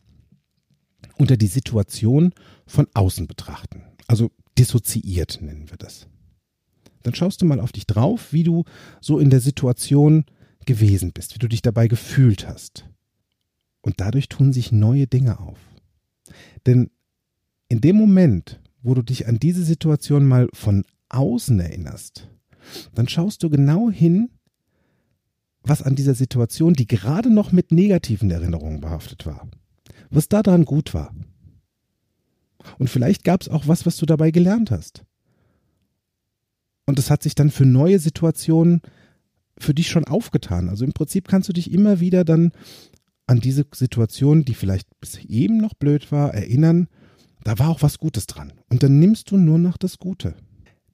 unter 1.17 1.35
die 1.35 1.47
Situation 1.47 2.33
von 2.65 2.87
außen 2.93 3.27
betrachten. 3.27 3.83
Also 4.07 4.31
dissoziiert 4.57 5.39
nennen 5.41 5.69
wir 5.69 5.77
das. 5.77 6.07
Dann 7.03 7.15
schaust 7.15 7.41
du 7.41 7.45
mal 7.45 7.59
auf 7.59 7.71
dich 7.71 7.87
drauf, 7.87 8.33
wie 8.33 8.43
du 8.43 8.65
so 9.01 9.19
in 9.19 9.29
der 9.29 9.39
Situation 9.39 10.25
gewesen 10.65 11.11
bist, 11.13 11.35
wie 11.35 11.39
du 11.39 11.47
dich 11.47 11.61
dabei 11.61 11.87
gefühlt 11.87 12.47
hast. 12.47 12.85
Und 13.81 14.01
dadurch 14.01 14.29
tun 14.29 14.51
sich 14.53 14.71
neue 14.71 15.07
Dinge 15.07 15.39
auf. 15.39 15.57
Denn 16.65 16.89
in 17.69 17.81
dem 17.81 17.95
Moment, 17.95 18.59
wo 18.81 18.93
du 18.93 19.01
dich 19.01 19.27
an 19.27 19.39
diese 19.39 19.63
Situation 19.63 20.25
mal 20.25 20.49
von 20.53 20.83
außen 21.09 21.59
erinnerst, 21.59 22.29
dann 22.93 23.07
schaust 23.07 23.43
du 23.43 23.49
genau 23.49 23.89
hin, 23.89 24.29
was 25.63 25.81
an 25.81 25.95
dieser 25.95 26.15
Situation, 26.15 26.73
die 26.73 26.87
gerade 26.87 27.29
noch 27.29 27.51
mit 27.51 27.71
negativen 27.71 28.31
Erinnerungen 28.31 28.81
behaftet 28.81 29.25
war, 29.25 29.47
was 30.09 30.29
daran 30.29 30.65
gut 30.65 30.93
war. 30.93 31.13
Und 32.77 32.89
vielleicht 32.89 33.23
gab 33.23 33.41
es 33.41 33.49
auch 33.49 33.67
was, 33.67 33.85
was 33.85 33.97
du 33.97 34.05
dabei 34.05 34.31
gelernt 34.31 34.71
hast. 34.71 35.05
Und 36.89 36.99
es 36.99 37.09
hat 37.09 37.23
sich 37.23 37.35
dann 37.35 37.49
für 37.49 37.65
neue 37.65 37.99
Situationen 37.99 38.81
für 39.57 39.73
dich 39.73 39.87
schon 39.87 40.05
aufgetan. 40.05 40.69
Also 40.69 40.85
im 40.85 40.93
Prinzip 40.93 41.27
kannst 41.27 41.47
du 41.49 41.53
dich 41.53 41.71
immer 41.71 41.99
wieder 41.99 42.25
dann 42.25 42.51
an 43.27 43.39
diese 43.39 43.65
Situation, 43.73 44.43
die 44.43 44.53
vielleicht 44.53 44.87
bis 44.99 45.17
eben 45.25 45.57
noch 45.57 45.73
blöd 45.73 46.11
war, 46.11 46.33
erinnern, 46.33 46.87
da 47.43 47.57
war 47.59 47.69
auch 47.69 47.81
was 47.81 47.99
Gutes 47.99 48.27
dran. 48.27 48.53
Und 48.69 48.83
dann 48.83 48.99
nimmst 48.99 49.31
du 49.31 49.37
nur 49.37 49.57
noch 49.57 49.77
das 49.77 49.99
Gute 49.99 50.35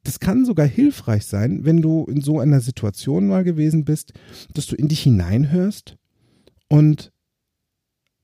das 0.05 0.19
kann 0.19 0.45
sogar 0.45 0.67
hilfreich 0.67 1.25
sein, 1.25 1.65
wenn 1.65 1.81
du 1.81 2.05
in 2.05 2.21
so 2.21 2.39
einer 2.39 2.61
Situation 2.61 3.27
mal 3.27 3.43
gewesen 3.43 3.85
bist, 3.85 4.13
dass 4.53 4.67
du 4.67 4.75
in 4.75 4.87
dich 4.87 5.01
hineinhörst 5.01 5.97
und 6.69 7.11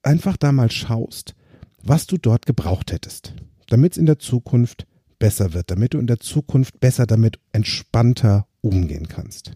einfach 0.03 0.37
da 0.37 0.51
mal 0.51 0.71
schaust, 0.71 1.35
was 1.83 2.05
du 2.05 2.17
dort 2.17 2.45
gebraucht 2.45 2.91
hättest, 2.91 3.33
damit 3.67 3.93
es 3.93 3.97
in 3.97 4.05
der 4.05 4.19
Zukunft 4.19 4.85
besser 5.21 5.53
wird, 5.53 5.69
damit 5.69 5.93
du 5.93 5.99
in 5.99 6.07
der 6.07 6.19
Zukunft 6.19 6.79
besser 6.79 7.05
damit 7.05 7.39
entspannter 7.53 8.47
umgehen 8.61 9.07
kannst. 9.07 9.51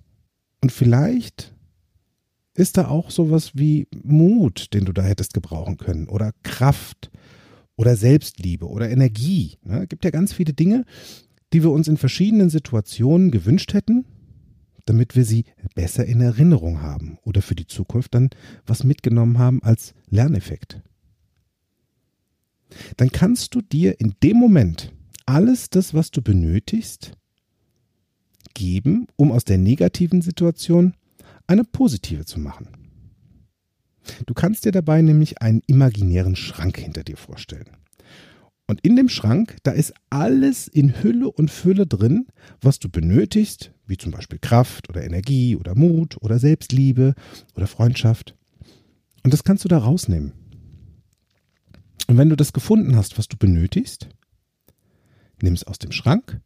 Und 0.61 0.71
vielleicht 0.71 1.55
ist 2.53 2.77
da 2.77 2.87
auch 2.87 3.09
sowas 3.09 3.51
wie 3.55 3.87
Mut, 4.03 4.73
den 4.75 4.85
du 4.85 4.93
da 4.93 5.01
hättest 5.01 5.33
gebrauchen 5.33 5.77
können 5.77 6.07
oder 6.07 6.33
Kraft 6.43 7.09
oder 7.75 7.95
Selbstliebe 7.95 8.67
oder 8.67 8.91
Energie. 8.91 9.57
Es 9.63 9.71
ne? 9.71 9.87
gibt 9.87 10.05
ja 10.05 10.11
ganz 10.11 10.33
viele 10.33 10.53
Dinge, 10.53 10.85
die 11.51 11.63
wir 11.63 11.71
uns 11.71 11.87
in 11.87 11.97
verschiedenen 11.97 12.51
Situationen 12.51 13.31
gewünscht 13.31 13.73
hätten, 13.73 14.05
damit 14.85 15.15
wir 15.15 15.25
sie 15.25 15.45
besser 15.73 16.05
in 16.05 16.21
Erinnerung 16.21 16.83
haben 16.83 17.17
oder 17.23 17.41
für 17.41 17.55
die 17.55 17.67
Zukunft 17.67 18.13
dann 18.13 18.29
was 18.67 18.83
mitgenommen 18.83 19.39
haben 19.39 19.63
als 19.63 19.95
Lerneffekt. 20.11 20.83
Dann 22.97 23.11
kannst 23.11 23.55
du 23.55 23.61
dir 23.61 23.99
in 23.99 24.13
dem 24.21 24.37
Moment 24.37 24.91
alles 25.25 25.69
das, 25.69 25.93
was 25.93 26.11
du 26.11 26.21
benötigst, 26.21 27.13
geben, 28.53 29.07
um 29.15 29.31
aus 29.31 29.43
der 29.43 29.57
negativen 29.57 30.21
Situation 30.21 30.93
eine 31.47 31.63
positive 31.63 32.25
zu 32.25 32.39
machen. 32.39 32.67
Du 34.25 34.33
kannst 34.33 34.65
dir 34.65 34.71
dabei 34.71 35.01
nämlich 35.01 35.41
einen 35.41 35.61
imaginären 35.67 36.35
Schrank 36.35 36.77
hinter 36.77 37.03
dir 37.03 37.17
vorstellen. 37.17 37.69
Und 38.67 38.81
in 38.81 38.95
dem 38.95 39.09
Schrank, 39.09 39.57
da 39.63 39.71
ist 39.71 39.93
alles 40.09 40.67
in 40.67 41.03
Hülle 41.03 41.29
und 41.31 41.51
Fülle 41.51 41.85
drin, 41.85 42.27
was 42.61 42.79
du 42.79 42.89
benötigst, 42.89 43.71
wie 43.85 43.97
zum 43.97 44.11
Beispiel 44.11 44.39
Kraft 44.39 44.89
oder 44.89 45.03
Energie 45.03 45.55
oder 45.55 45.75
Mut 45.75 46.17
oder 46.21 46.39
Selbstliebe 46.39 47.13
oder 47.55 47.67
Freundschaft. 47.67 48.35
Und 49.23 49.33
das 49.33 49.43
kannst 49.43 49.63
du 49.63 49.67
da 49.67 49.77
rausnehmen. 49.77 50.33
Und 52.07 52.17
wenn 52.17 52.29
du 52.29 52.35
das 52.35 52.53
gefunden 52.53 52.95
hast, 52.95 53.17
was 53.17 53.27
du 53.27 53.37
benötigst, 53.37 54.09
nimm 55.45 55.53
es 55.53 55.63
aus 55.63 55.79
dem 55.79 55.93
Schrank 55.93 56.41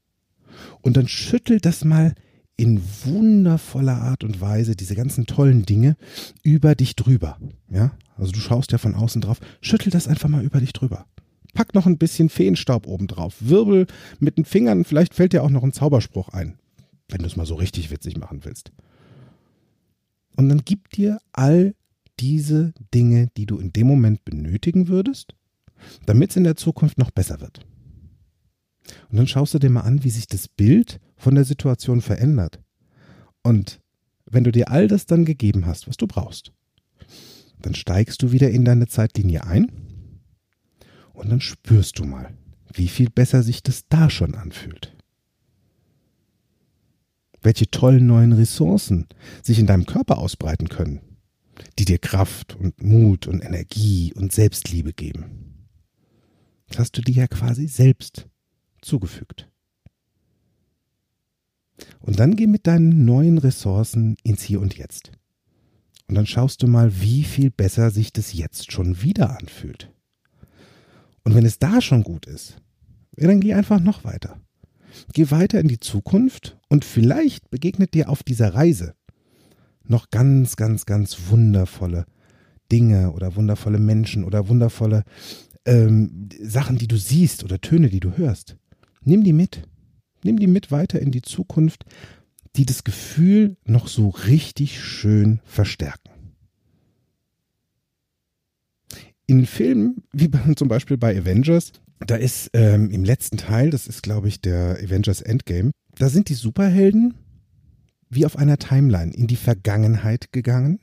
und 0.81 0.95
dann 0.97 1.07
schüttel 1.07 1.59
das 1.59 1.83
mal 1.83 2.13
in 2.57 2.81
wundervoller 3.05 4.01
Art 4.01 4.23
und 4.25 4.41
Weise 4.41 4.75
diese 4.75 4.93
ganzen 4.93 5.25
tollen 5.25 5.65
Dinge 5.65 5.95
über 6.43 6.75
dich 6.75 6.95
drüber. 6.95 7.39
Ja, 7.71 7.93
also 8.17 8.33
du 8.33 8.39
schaust 8.39 8.73
ja 8.73 8.77
von 8.77 8.95
außen 8.95 9.21
drauf, 9.21 9.39
schüttel 9.61 9.91
das 9.91 10.07
einfach 10.07 10.27
mal 10.27 10.43
über 10.43 10.59
dich 10.59 10.73
drüber. 10.73 11.05
Pack 11.53 11.73
noch 11.73 11.85
ein 11.85 11.97
bisschen 11.97 12.29
Feenstaub 12.29 12.85
oben 12.85 13.07
drauf. 13.07 13.37
Wirbel 13.39 13.87
mit 14.19 14.37
den 14.37 14.45
Fingern, 14.45 14.83
vielleicht 14.83 15.13
fällt 15.13 15.33
dir 15.33 15.43
auch 15.43 15.49
noch 15.49 15.63
ein 15.63 15.71
Zauberspruch 15.71 16.29
ein, 16.29 16.59
wenn 17.07 17.19
du 17.19 17.27
es 17.27 17.37
mal 17.37 17.45
so 17.45 17.55
richtig 17.55 17.91
witzig 17.91 18.17
machen 18.17 18.43
willst. 18.43 18.71
Und 20.35 20.49
dann 20.49 20.61
gib 20.63 20.89
dir 20.89 21.19
all 21.31 21.75
diese 22.19 22.73
Dinge, 22.93 23.29
die 23.37 23.45
du 23.45 23.57
in 23.57 23.71
dem 23.71 23.87
Moment 23.87 24.25
benötigen 24.25 24.89
würdest, 24.89 25.33
damit 26.05 26.31
es 26.31 26.35
in 26.35 26.43
der 26.43 26.57
Zukunft 26.57 26.97
noch 26.97 27.11
besser 27.11 27.39
wird. 27.39 27.65
Und 29.09 29.17
dann 29.17 29.27
schaust 29.27 29.53
du 29.53 29.59
dir 29.59 29.69
mal 29.69 29.81
an, 29.81 30.03
wie 30.03 30.09
sich 30.09 30.27
das 30.27 30.47
Bild 30.47 30.99
von 31.17 31.35
der 31.35 31.45
Situation 31.45 32.01
verändert. 32.01 32.59
Und 33.43 33.81
wenn 34.25 34.43
du 34.43 34.51
dir 34.51 34.69
all 34.69 34.87
das 34.87 35.05
dann 35.05 35.25
gegeben 35.25 35.65
hast, 35.65 35.87
was 35.87 35.97
du 35.97 36.07
brauchst, 36.07 36.51
dann 37.61 37.75
steigst 37.75 38.21
du 38.21 38.31
wieder 38.31 38.49
in 38.49 38.65
deine 38.65 38.87
Zeitlinie 38.87 39.43
ein 39.43 39.71
und 41.13 41.29
dann 41.29 41.41
spürst 41.41 41.99
du 41.99 42.05
mal, 42.05 42.33
wie 42.73 42.87
viel 42.87 43.09
besser 43.09 43.43
sich 43.43 43.63
das 43.63 43.87
da 43.89 44.09
schon 44.09 44.35
anfühlt. 44.35 44.95
Welche 47.41 47.69
tollen 47.69 48.05
neuen 48.05 48.33
Ressourcen 48.33 49.07
sich 49.43 49.59
in 49.59 49.65
deinem 49.65 49.85
Körper 49.85 50.17
ausbreiten 50.17 50.69
können, 50.69 51.01
die 51.77 51.85
dir 51.85 51.97
Kraft 51.97 52.55
und 52.55 52.81
Mut 52.81 53.27
und 53.27 53.43
Energie 53.43 54.13
und 54.13 54.31
Selbstliebe 54.31 54.93
geben. 54.93 55.67
Das 56.67 56.79
hast 56.79 56.97
du 56.97 57.01
dir 57.01 57.15
ja 57.15 57.27
quasi 57.27 57.67
selbst 57.67 58.28
zugefügt. 58.81 59.49
Und 61.99 62.19
dann 62.19 62.35
geh 62.35 62.47
mit 62.47 62.67
deinen 62.67 63.05
neuen 63.05 63.37
Ressourcen 63.37 64.17
ins 64.23 64.43
Hier 64.43 64.59
und 64.59 64.77
Jetzt. 64.77 65.11
Und 66.07 66.15
dann 66.15 66.25
schaust 66.25 66.63
du 66.63 66.67
mal, 66.67 67.01
wie 67.01 67.23
viel 67.23 67.51
besser 67.51 67.91
sich 67.91 68.11
das 68.11 68.33
jetzt 68.33 68.71
schon 68.71 69.01
wieder 69.01 69.37
anfühlt. 69.39 69.93
Und 71.23 71.35
wenn 71.35 71.45
es 71.45 71.59
da 71.59 71.81
schon 71.81 72.03
gut 72.03 72.25
ist, 72.25 72.61
ja, 73.15 73.27
dann 73.27 73.41
geh 73.41 73.53
einfach 73.53 73.79
noch 73.79 74.03
weiter. 74.03 74.41
Geh 75.13 75.29
weiter 75.29 75.59
in 75.59 75.67
die 75.67 75.79
Zukunft 75.79 76.57
und 76.67 76.83
vielleicht 76.83 77.49
begegnet 77.51 77.93
dir 77.93 78.09
auf 78.09 78.23
dieser 78.23 78.55
Reise 78.55 78.95
noch 79.83 80.09
ganz, 80.09 80.55
ganz, 80.55 80.85
ganz 80.85 81.29
wundervolle 81.29 82.05
Dinge 82.71 83.11
oder 83.11 83.35
wundervolle 83.35 83.79
Menschen 83.79 84.23
oder 84.23 84.47
wundervolle 84.47 85.03
ähm, 85.65 86.29
Sachen, 86.41 86.77
die 86.77 86.87
du 86.87 86.97
siehst 86.97 87.43
oder 87.43 87.59
Töne, 87.59 87.89
die 87.89 87.99
du 87.99 88.17
hörst. 88.17 88.55
Nimm 89.01 89.23
die 89.23 89.33
mit. 89.33 89.67
Nimm 90.23 90.39
die 90.39 90.47
mit 90.47 90.71
weiter 90.71 90.99
in 90.99 91.11
die 91.11 91.21
Zukunft, 91.21 91.85
die 92.55 92.65
das 92.65 92.83
Gefühl 92.83 93.55
noch 93.65 93.87
so 93.87 94.09
richtig 94.09 94.81
schön 94.81 95.39
verstärken. 95.45 96.09
in 99.29 99.45
Filmen, 99.45 100.03
wie 100.11 100.29
zum 100.55 100.67
Beispiel 100.67 100.97
bei 100.97 101.17
Avengers, 101.17 101.71
da 102.05 102.15
ist 102.15 102.49
ähm, 102.53 102.89
im 102.89 103.03
letzten 103.03 103.37
Teil, 103.37 103.69
das 103.69 103.87
ist 103.87 104.01
glaube 104.01 104.27
ich 104.27 104.41
der 104.41 104.79
Avengers 104.81 105.21
Endgame, 105.21 105.71
da 105.95 106.09
sind 106.09 106.29
die 106.29 106.33
Superhelden 106.33 107.13
wie 108.09 108.25
auf 108.25 108.37
einer 108.37 108.57
Timeline 108.57 109.13
in 109.13 109.27
die 109.27 109.35
Vergangenheit 109.35 110.31
gegangen 110.31 110.79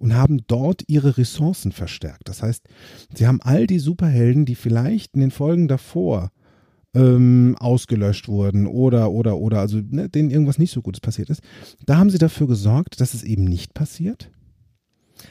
und 0.00 0.14
haben 0.14 0.40
dort 0.48 0.82
ihre 0.88 1.16
Ressourcen 1.16 1.70
verstärkt. 1.70 2.28
Das 2.28 2.42
heißt, 2.42 2.64
sie 3.14 3.28
haben 3.28 3.40
all 3.40 3.68
die 3.68 3.78
Superhelden, 3.78 4.44
die 4.44 4.56
vielleicht 4.56 5.14
in 5.14 5.20
den 5.20 5.30
Folgen 5.30 5.68
davor 5.68 6.32
ähm, 6.98 7.56
ausgelöscht 7.58 8.28
wurden 8.28 8.66
oder, 8.66 9.12
oder, 9.12 9.38
oder, 9.38 9.60
also 9.60 9.78
ne, 9.78 10.08
denen 10.08 10.30
irgendwas 10.30 10.58
nicht 10.58 10.72
so 10.72 10.82
Gutes 10.82 11.00
passiert 11.00 11.30
ist, 11.30 11.42
da 11.86 11.96
haben 11.96 12.10
sie 12.10 12.18
dafür 12.18 12.48
gesorgt, 12.48 13.00
dass 13.00 13.14
es 13.14 13.22
eben 13.22 13.44
nicht 13.44 13.72
passiert, 13.72 14.30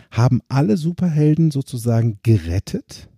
haben 0.09 0.41
alle 0.47 0.77
Superhelden 0.77 1.51
sozusagen 1.51 2.19
gerettet, 2.24 3.09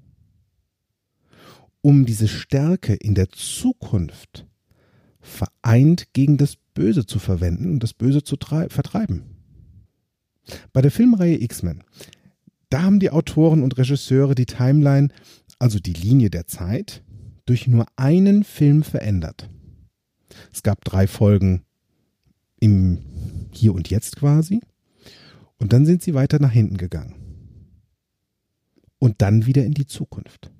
um 1.81 2.05
diese 2.05 2.27
Stärke 2.27 2.95
in 2.95 3.13
der 3.13 3.29
Zukunft 3.29 4.47
vereint 5.21 6.13
gegen 6.13 6.37
das 6.37 6.55
Böse 6.73 7.05
zu 7.05 7.19
verwenden 7.19 7.71
und 7.73 7.83
das 7.83 7.93
Böse 7.93 8.23
zu 8.23 8.35
vertreiben. 8.39 9.23
Bei 10.73 10.81
der 10.81 10.91
Filmreihe 10.91 11.41
X-Men, 11.41 11.83
da 12.69 12.81
haben 12.81 12.99
die 12.99 13.11
Autoren 13.11 13.61
und 13.61 13.77
Regisseure 13.77 14.33
die 14.33 14.47
Timeline, 14.47 15.09
also 15.59 15.79
die 15.79 15.93
Linie 15.93 16.29
der 16.29 16.47
Zeit, 16.47 17.03
durch 17.49 17.67
nur 17.67 17.87
einen 17.95 18.43
Film 18.43 18.83
verändert. 18.83 19.49
Es 20.53 20.61
gab 20.61 20.85
drei 20.85 21.07
Folgen 21.07 21.63
im 22.59 22.99
Hier 23.51 23.73
und 23.73 23.89
Jetzt 23.89 24.17
quasi. 24.17 24.61
Und 25.57 25.73
dann 25.73 25.85
sind 25.85 26.03
sie 26.03 26.13
weiter 26.13 26.39
nach 26.39 26.51
hinten 26.51 26.77
gegangen. 26.77 27.15
Und 28.99 29.21
dann 29.21 29.45
wieder 29.45 29.65
in 29.65 29.73
die 29.73 29.87
Zukunft. 29.87 30.51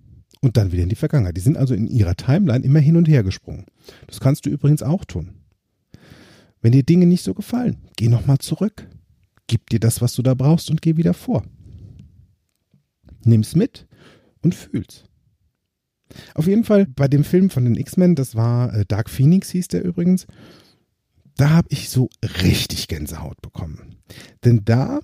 Und 0.41 0.58
dann 0.58 0.72
wieder 0.72 0.84
in 0.84 0.89
die 0.89 0.96
Vergangenheit. 0.96 1.38
Die 1.38 1.41
sind 1.41 1.58
also 1.58 1.75
in 1.75 1.88
ihrer 1.88 2.15
Timeline 2.15 2.65
immer 2.65 2.79
hin 2.79 2.96
und 2.96 3.08
her 3.08 3.24
gesprungen. 3.24 3.65
Das 4.08 4.19
kannst 4.19 4.46
du 4.46 4.50
übrigens 4.50 4.81
auch 4.81 5.05
tun. 5.05 5.36
Wenn 6.62 6.72
dir 6.72 6.84
Dinge 6.84 7.05
nicht 7.05 7.24
so 7.24 7.34
gefallen, 7.34 7.77
geh 7.98 8.08
nochmal 8.08 8.39
zurück. 8.39 8.88
Gib 9.48 9.69
dir 9.69 9.79
das, 9.79 10.01
was 10.01 10.13
du 10.13 10.22
da 10.22 10.34
brauchst 10.34 10.69
und 10.69 10.81
geh 10.81 10.98
wieder 10.98 11.13
vor. 11.13 11.43
Nimm's 13.24 13.55
mit 13.55 13.88
und 14.41 14.55
fühl's. 14.55 15.09
Auf 16.34 16.48
jeden 16.48 16.63
Fall 16.63 16.86
bei 16.86 17.08
dem 17.08 17.24
Film 17.24 17.50
von 17.50 17.66
den 17.66 17.75
X-Men, 17.75 18.16
das 18.16 18.36
war 18.36 18.74
äh, 18.74 18.86
Dark 18.86 19.10
Phoenix 19.10 19.50
hieß 19.51 19.68
der 19.68 19.84
übrigens, 19.84 20.25
da 21.38 21.51
habe 21.51 21.68
ich 21.72 21.89
so 21.89 22.10
richtig 22.44 22.88
Gänsehaut 22.88 23.42
bekommen. 23.42 23.96
Denn 24.44 24.66
da 24.66 25.00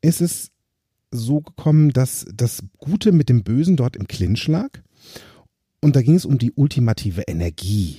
ist 0.00 0.20
es 0.20 0.50
so 1.10 1.40
gekommen, 1.40 1.90
dass 1.90 2.26
das 2.34 2.64
Gute 2.78 3.12
mit 3.12 3.28
dem 3.28 3.44
Bösen 3.44 3.76
dort 3.76 3.96
im 3.96 4.08
Clinch 4.08 4.48
lag. 4.48 4.70
Und 5.80 5.96
da 5.96 6.02
ging 6.02 6.14
es 6.14 6.24
um 6.24 6.38
die 6.38 6.52
ultimative 6.52 7.22
Energie 7.28 7.98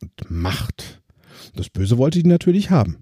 und 0.00 0.30
Macht. 0.30 1.02
Das 1.54 1.70
Böse 1.70 1.98
wollte 1.98 2.22
die 2.22 2.28
natürlich 2.28 2.70
haben. 2.70 2.98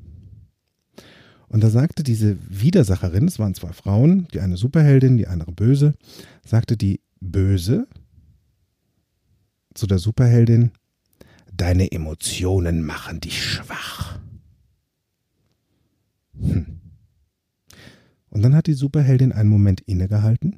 Und 1.48 1.62
da 1.62 1.70
sagte 1.70 2.02
diese 2.02 2.36
Widersacherin, 2.48 3.28
es 3.28 3.38
waren 3.38 3.54
zwei 3.54 3.72
Frauen, 3.72 4.26
die 4.32 4.40
eine 4.40 4.56
Superheldin, 4.56 5.16
die 5.16 5.26
andere 5.26 5.52
Böse, 5.52 5.94
sagte 6.44 6.76
die 6.76 7.00
Böse 7.20 7.86
zu 9.74 9.86
der 9.86 9.98
Superheldin, 9.98 10.70
deine 11.52 11.92
Emotionen 11.92 12.84
machen 12.84 13.20
dich 13.20 13.42
schwach. 13.42 14.20
Hm. 16.38 16.80
Und 18.28 18.42
dann 18.42 18.54
hat 18.54 18.66
die 18.66 18.74
Superheldin 18.74 19.32
einen 19.32 19.48
Moment 19.48 19.80
innegehalten, 19.82 20.56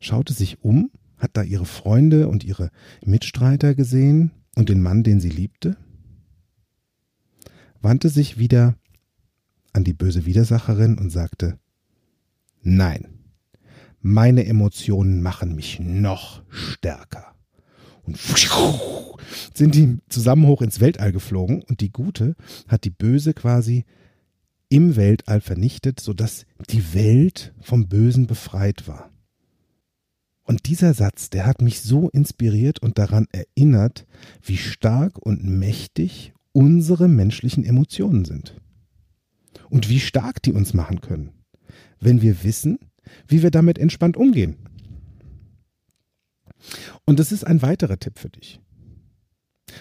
schaute 0.00 0.32
sich 0.32 0.62
um, 0.62 0.90
hat 1.18 1.32
da 1.34 1.42
ihre 1.42 1.66
Freunde 1.66 2.28
und 2.28 2.44
ihre 2.44 2.70
Mitstreiter 3.04 3.74
gesehen 3.74 4.30
und 4.54 4.68
den 4.68 4.80
Mann, 4.80 5.02
den 5.02 5.20
sie 5.20 5.30
liebte, 5.30 5.76
wandte 7.80 8.08
sich 8.08 8.38
wieder 8.38 8.76
an 9.72 9.84
die 9.84 9.92
böse 9.92 10.24
Widersacherin 10.24 10.96
und 10.96 11.10
sagte, 11.10 11.58
nein, 12.62 13.08
meine 14.00 14.46
Emotionen 14.46 15.20
machen 15.20 15.54
mich 15.54 15.80
noch 15.80 16.42
stärker 16.48 17.37
und 18.08 18.18
sind 19.54 19.74
die 19.74 19.98
zusammen 20.08 20.46
hoch 20.46 20.62
ins 20.62 20.80
Weltall 20.80 21.12
geflogen 21.12 21.62
und 21.62 21.80
die 21.80 21.92
Gute 21.92 22.34
hat 22.68 22.84
die 22.84 22.90
Böse 22.90 23.34
quasi 23.34 23.84
im 24.68 24.96
Weltall 24.96 25.40
vernichtet, 25.40 26.00
sodass 26.00 26.44
die 26.70 26.94
Welt 26.94 27.54
vom 27.60 27.88
Bösen 27.88 28.26
befreit 28.26 28.86
war. 28.86 29.10
Und 30.44 30.66
dieser 30.66 30.94
Satz, 30.94 31.28
der 31.28 31.44
hat 31.44 31.60
mich 31.60 31.82
so 31.82 32.08
inspiriert 32.08 32.80
und 32.80 32.98
daran 32.98 33.26
erinnert, 33.32 34.06
wie 34.42 34.56
stark 34.56 35.18
und 35.18 35.44
mächtig 35.44 36.32
unsere 36.52 37.08
menschlichen 37.08 37.64
Emotionen 37.64 38.24
sind. 38.24 38.58
Und 39.68 39.90
wie 39.90 40.00
stark 40.00 40.42
die 40.42 40.52
uns 40.52 40.72
machen 40.72 41.02
können, 41.02 41.32
wenn 42.00 42.22
wir 42.22 42.42
wissen, 42.44 42.78
wie 43.26 43.42
wir 43.42 43.50
damit 43.50 43.78
entspannt 43.78 44.16
umgehen. 44.16 44.56
Und 47.04 47.18
das 47.18 47.32
ist 47.32 47.44
ein 47.44 47.62
weiterer 47.62 47.98
Tipp 47.98 48.18
für 48.18 48.30
dich. 48.30 48.60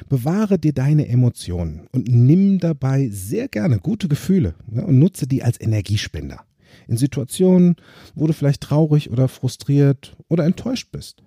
Bewahre 0.09 0.59
dir 0.59 0.73
deine 0.73 1.07
Emotionen 1.07 1.87
und 1.91 2.07
nimm 2.07 2.59
dabei 2.59 3.09
sehr 3.09 3.47
gerne 3.47 3.79
gute 3.79 4.07
Gefühle 4.07 4.55
ja, 4.71 4.83
und 4.83 4.99
nutze 4.99 5.27
die 5.27 5.43
als 5.43 5.59
Energiespender. 5.59 6.45
In 6.87 6.97
Situationen, 6.97 7.75
wo 8.15 8.27
du 8.27 8.33
vielleicht 8.33 8.61
traurig 8.61 9.09
oder 9.09 9.27
frustriert 9.27 10.15
oder 10.27 10.45
enttäuscht 10.45 10.91
bist. 10.91 11.23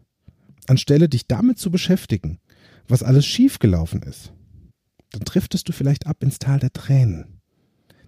Anstelle 0.66 1.08
dich 1.08 1.26
damit 1.26 1.58
zu 1.58 1.70
beschäftigen, 1.70 2.38
was 2.86 3.02
alles 3.02 3.26
schiefgelaufen 3.26 4.02
ist, 4.02 4.32
dann 5.12 5.22
driftest 5.22 5.68
du 5.68 5.72
vielleicht 5.72 6.06
ab 6.06 6.22
ins 6.22 6.38
Tal 6.38 6.60
der 6.60 6.72
Tränen. 6.72 7.40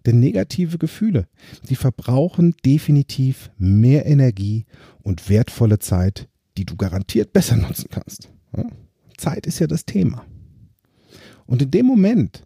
Denn 0.07 0.21
negative 0.21 0.79
Gefühle, 0.79 1.29
die 1.69 1.77
verbrauchen 1.77 2.55
definitiv 2.65 3.51
mehr 3.57 4.07
Energie 4.07 4.67
und 5.03 5.29
wertvolle 5.29 5.79
Zeit, 5.79 6.29
die 6.57 6.65
du 6.65 6.77
garantiert 6.77 7.33
besser 7.33 7.57
nutzen 7.59 7.89
kannst. 7.91 8.31
Zeit 9.17 9.47
ist 9.47 9.59
ja 9.59 9.67
das 9.67 9.85
Thema. 9.85 10.27
Und 11.47 11.63
in 11.63 11.71
dem 11.71 11.87
Moment, 11.87 12.45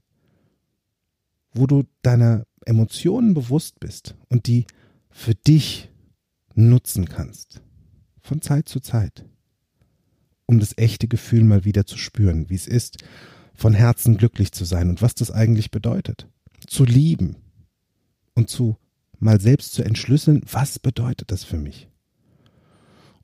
wo 1.53 1.67
du 1.67 1.85
deiner 2.03 2.45
Emotionen 2.65 3.35
bewusst 3.35 3.81
bist 3.81 4.15
und 4.29 4.47
die 4.47 4.67
für 5.11 5.35
dich 5.35 5.91
nutzen 6.55 7.07
kannst, 7.07 7.63
von 8.21 8.43
Zeit 8.43 8.69
zu 8.69 8.81
Zeit, 8.81 9.25
um 10.47 10.59
das 10.59 10.77
echte 10.77 11.09
Gefühl 11.09 11.45
mal 11.45 11.65
wieder 11.65 11.87
zu 11.87 11.99
spüren, 11.99 12.51
wie 12.51 12.55
es 12.55 12.67
ist, 12.67 12.99
von 13.55 13.73
Herzen 13.73 14.17
glücklich 14.17 14.53
zu 14.53 14.65
sein 14.65 14.91
und 14.91 15.03
was 15.03 15.15
das 15.15 15.31
eigentlich 15.31 15.71
bedeutet, 15.71 16.29
zu 16.67 16.85
lieben 16.85 17.37
und 18.35 18.51
zu 18.51 18.77
mal 19.19 19.41
selbst 19.41 19.73
zu 19.73 19.83
entschlüsseln, 19.83 20.43
was 20.51 20.79
bedeutet 20.79 21.31
das 21.31 21.43
für 21.45 21.57
mich? 21.57 21.89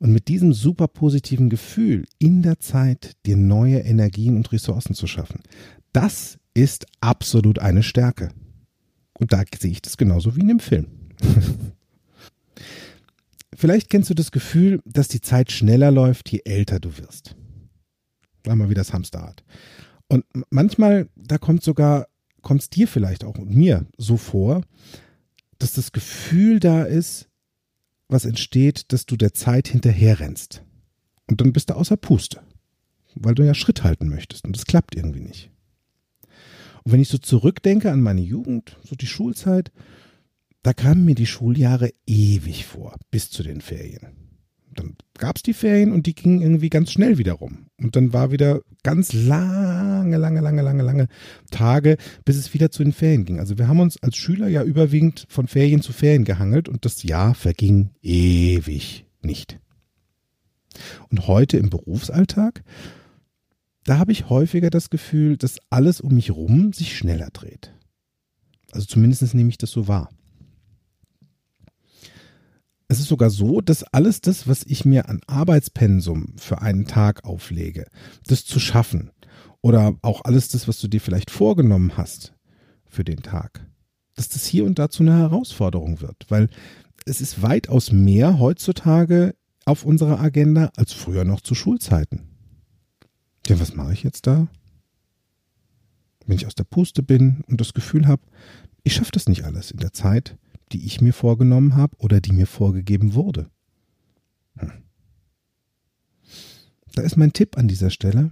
Und 0.03 0.13
mit 0.13 0.27
diesem 0.27 0.53
super 0.53 0.89
positiven 0.89 1.49
Gefühl 1.49 2.07
in 2.19 2.43
der 2.43 2.59
Zeit 2.59 3.13
dir 3.25 3.37
neue 3.37 3.79
Energien 3.79 4.35
und 4.35 4.51
Ressourcen 4.51 4.95
zu 4.97 5.07
schaffen, 5.07 5.43
das 5.93 6.41
ist 6.55 6.87
absolut 7.01 7.61
eine 7.61 7.85
Stärke. 7.85 8.31
Und 9.13 9.33
da 9.33 9.45
sehe 9.57 9.71
ich 9.71 9.81
das 9.81 9.97
genauso 9.97 10.35
wie 10.35 10.41
in 10.41 10.49
dem 10.49 10.59
Film. 10.59 10.89
Vielleicht 13.55 13.91
kennst 13.91 14.11
du 14.11 14.15
das 14.15 14.33
Gefühl, 14.33 14.81
dass 14.85 15.07
die 15.07 15.21
Zeit 15.21 15.53
schneller 15.53 15.93
läuft, 15.93 16.33
je 16.33 16.41
älter 16.45 16.81
du 16.81 16.99
wirst. 16.99 17.37
Sag 18.45 18.57
mal, 18.57 18.69
wie 18.69 18.75
das 18.75 18.93
Hamsterrad. 18.93 19.45
Und 20.09 20.25
manchmal, 20.51 21.11
da 21.15 21.39
kommt 21.39 21.63
sogar, 21.63 22.09
kommt 22.41 22.63
es 22.63 22.71
dir 22.71 22.89
vielleicht 22.89 23.23
auch 23.23 23.39
und 23.39 23.55
mir 23.55 23.87
so 23.99 24.17
vor, 24.17 24.63
dass 25.61 25.75
das 25.75 25.93
Gefühl 25.93 26.59
da 26.59 26.83
ist, 26.83 27.29
was 28.09 28.25
entsteht, 28.25 28.93
dass 28.93 29.07
du 29.07 29.17
der 29.17 29.35
Zeit 29.35 29.69
hinterherrennst. 29.69 30.63
Und 31.29 31.41
dann 31.41 31.53
bist 31.53 31.71
du 31.71 31.75
außer 31.75 31.97
Puste, 31.97 32.43
weil 33.15 33.35
du 33.35 33.45
ja 33.45 33.55
Schritt 33.55 33.85
halten 33.85 34.09
möchtest 34.09 34.45
und 34.45 34.57
das 34.57 34.67
klappt 34.67 34.95
irgendwie 34.95 35.21
nicht. 35.21 35.51
Und 36.85 36.93
wenn 36.93 37.01
ich 37.01 37.09
so 37.09 37.19
zurückdenke 37.19 37.91
an 37.91 38.01
meine 38.01 38.23
Jugend, 38.23 38.77
so 38.83 38.97
die 38.97 39.07
Schulzeit, 39.07 39.71
da 40.63 40.73
kamen 40.73 41.05
mir 41.05 41.15
die 41.15 41.27
Schuljahre 41.27 41.91
ewig 42.07 42.67
vor, 42.67 42.97
bis 43.11 43.31
zu 43.31 43.43
den 43.43 43.61
Ferien. 43.61 44.22
Dann 44.75 44.97
gab 45.19 45.37
es 45.37 45.43
die 45.43 45.53
Ferien 45.53 45.93
und 45.93 46.07
die 46.07 46.15
gingen 46.15 46.41
irgendwie 46.41 46.71
ganz 46.71 46.91
schnell 46.91 47.19
wieder 47.19 47.35
rum. 47.35 47.67
Und 47.79 47.97
dann 47.97 48.13
war 48.13 48.31
wieder 48.31 48.63
ganz 48.83 49.13
lange, 49.13 50.17
lange, 50.17 50.41
lange, 50.41 50.63
lange, 50.63 50.83
lange 50.83 51.09
Tage, 51.51 51.97
bis 52.25 52.37
es 52.37 52.55
wieder 52.55 52.71
zu 52.71 52.83
den 52.83 52.93
Ferien 52.93 53.25
ging. 53.25 53.39
Also 53.39 53.59
wir 53.59 53.69
haben 53.69 53.81
uns 53.81 54.03
als 54.03 54.17
Schüler 54.17 54.49
ja 54.49 54.63
überwiegend 54.63 55.27
von 55.29 55.49
Ferien 55.49 55.83
zu 55.83 55.93
Ferien 55.93 56.25
gehangelt 56.25 56.69
und 56.69 56.85
das 56.85 57.03
Jahr 57.03 57.35
verging 57.35 57.91
ewig 58.03 59.07
nicht. 59.21 59.59
Und 61.11 61.27
heute 61.27 61.59
im 61.59 61.71
Berufsalltag, 61.71 62.63
da 63.85 63.99
habe 63.99 64.13
ich 64.13 64.29
häufiger 64.29 64.71
das 64.71 64.91
Gefühl, 64.91 65.37
dass 65.37 65.59
alles 65.71 66.01
um 66.01 66.15
mich 66.15 66.31
rum 66.31 66.73
sich 66.73 66.97
schneller 66.97 67.29
dreht. 67.33 67.75
Also 68.71 68.87
zumindest 68.87 69.35
nehme 69.35 69.51
ich 69.51 69.59
das 69.59 69.71
so 69.71 69.87
wahr. 69.89 70.09
Es 72.93 73.01
ist 73.01 73.09
sogar 73.09 73.31
so, 73.31 73.63
dass 73.63 73.85
alles 73.85 74.21
das, 74.21 74.47
was 74.47 74.65
ich 74.65 74.85
mir 74.85 75.09
an 75.09 75.23
Arbeitspensum 75.27 76.35
für 76.37 76.61
einen 76.61 76.85
Tag 76.85 77.25
auflege, 77.25 77.87
das 78.27 78.45
zu 78.45 78.61
schaffen 78.61 79.11
oder 79.63 79.97
auch 80.03 80.27
alles 80.27 80.49
das, 80.49 80.69
was 80.69 80.79
du 80.79 80.89
dir 80.89 81.01
vielleicht 81.01 81.31
vorgenommen 81.31 81.97
hast 81.97 82.35
für 82.85 83.03
den 83.03 83.23
Tag, 83.23 83.67
dass 84.15 84.29
das 84.29 84.45
hier 84.45 84.67
und 84.67 84.79
da 84.79 84.91
zu 84.91 85.05
einer 85.05 85.17
Herausforderung 85.17 86.03
wird, 86.03 86.27
weil 86.29 86.51
es 87.07 87.23
ist 87.23 87.41
weitaus 87.41 87.93
mehr 87.93 88.39
heutzutage 88.39 89.37
auf 89.65 89.87
unserer 89.87 90.21
Agenda 90.21 90.71
als 90.77 90.93
früher 90.93 91.25
noch 91.25 91.41
zu 91.41 91.55
Schulzeiten. 91.55 92.29
Ja, 93.47 93.59
was 93.59 93.75
mache 93.75 93.95
ich 93.95 94.03
jetzt 94.03 94.27
da? 94.27 94.49
Wenn 96.27 96.37
ich 96.37 96.47
aus 96.47 96.57
der 96.57 96.65
Puste 96.65 97.03
bin 97.03 97.43
und 97.49 97.59
das 97.59 97.73
Gefühl 97.73 98.07
habe, 98.07 98.21
ich 98.83 98.93
schaffe 98.93 99.13
das 99.13 99.31
nicht 99.31 99.45
alles 99.45 99.71
in 99.71 99.79
der 99.79 99.95
Zeit, 99.95 100.37
die 100.73 100.85
ich 100.87 101.01
mir 101.01 101.13
vorgenommen 101.13 101.77
habe 101.77 101.97
oder 101.99 102.21
die 102.21 102.33
mir 102.33 102.47
vorgegeben 102.47 103.15
wurde. 103.15 103.51
Hm. 104.57 104.73
Da 106.95 107.03
ist 107.03 107.17
mein 107.17 107.33
Tipp 107.33 107.57
an 107.57 107.69
dieser 107.69 107.91
Stelle. 107.91 108.31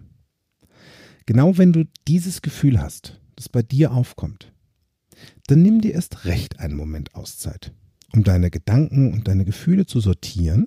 Genau 1.26 1.58
wenn 1.58 1.72
du 1.72 1.84
dieses 2.08 2.42
Gefühl 2.42 2.80
hast, 2.80 3.20
das 3.36 3.48
bei 3.48 3.62
dir 3.62 3.92
aufkommt, 3.92 4.52
dann 5.46 5.62
nimm 5.62 5.80
dir 5.80 5.92
erst 5.92 6.24
recht 6.24 6.60
einen 6.60 6.76
Moment 6.76 7.14
Auszeit, 7.14 7.72
um 8.12 8.24
deine 8.24 8.50
Gedanken 8.50 9.12
und 9.12 9.28
deine 9.28 9.44
Gefühle 9.44 9.86
zu 9.86 10.00
sortieren 10.00 10.66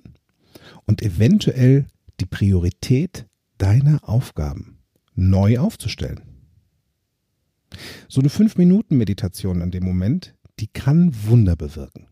und 0.86 1.02
eventuell 1.02 1.86
die 2.20 2.26
Priorität 2.26 3.26
deiner 3.58 4.08
Aufgaben 4.08 4.78
neu 5.14 5.58
aufzustellen. 5.58 6.22
So 8.08 8.20
eine 8.20 8.30
5-Minuten-Meditation 8.30 9.60
in 9.60 9.70
dem 9.70 9.84
Moment, 9.84 10.34
die 10.58 10.68
kann 10.68 11.14
Wunder 11.26 11.56
bewirken. 11.56 12.06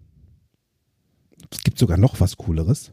Es 1.51 1.63
gibt 1.63 1.79
sogar 1.79 1.99
noch 1.99 2.21
was 2.21 2.37
Cooleres. 2.37 2.93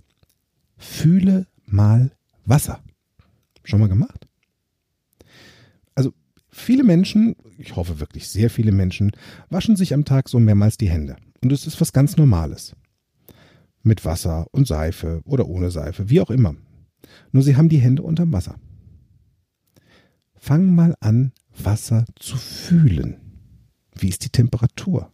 Fühle 0.77 1.47
mal 1.65 2.11
Wasser. 2.45 2.81
Schon 3.63 3.79
mal 3.79 3.89
gemacht? 3.89 4.27
Also 5.95 6.13
viele 6.49 6.83
Menschen, 6.83 7.35
ich 7.57 7.75
hoffe 7.75 7.99
wirklich 7.99 8.29
sehr 8.29 8.49
viele 8.49 8.71
Menschen, 8.71 9.11
waschen 9.49 9.75
sich 9.75 9.93
am 9.93 10.05
Tag 10.05 10.29
so 10.29 10.39
mehrmals 10.39 10.77
die 10.77 10.89
Hände. 10.89 11.15
Und 11.41 11.51
es 11.51 11.67
ist 11.67 11.79
was 11.79 11.93
ganz 11.93 12.17
Normales. 12.17 12.75
Mit 13.83 14.03
Wasser 14.05 14.47
und 14.51 14.67
Seife 14.67 15.21
oder 15.25 15.47
ohne 15.47 15.71
Seife, 15.71 16.09
wie 16.09 16.21
auch 16.21 16.29
immer. 16.29 16.55
Nur 17.31 17.43
sie 17.43 17.55
haben 17.55 17.69
die 17.69 17.77
Hände 17.77 18.03
unterm 18.03 18.33
Wasser. 18.33 18.59
Fang 20.35 20.73
mal 20.73 20.95
an, 20.99 21.33
Wasser 21.57 22.05
zu 22.17 22.37
fühlen. 22.37 23.17
Wie 23.95 24.09
ist 24.09 24.23
die 24.23 24.29
Temperatur? 24.29 25.11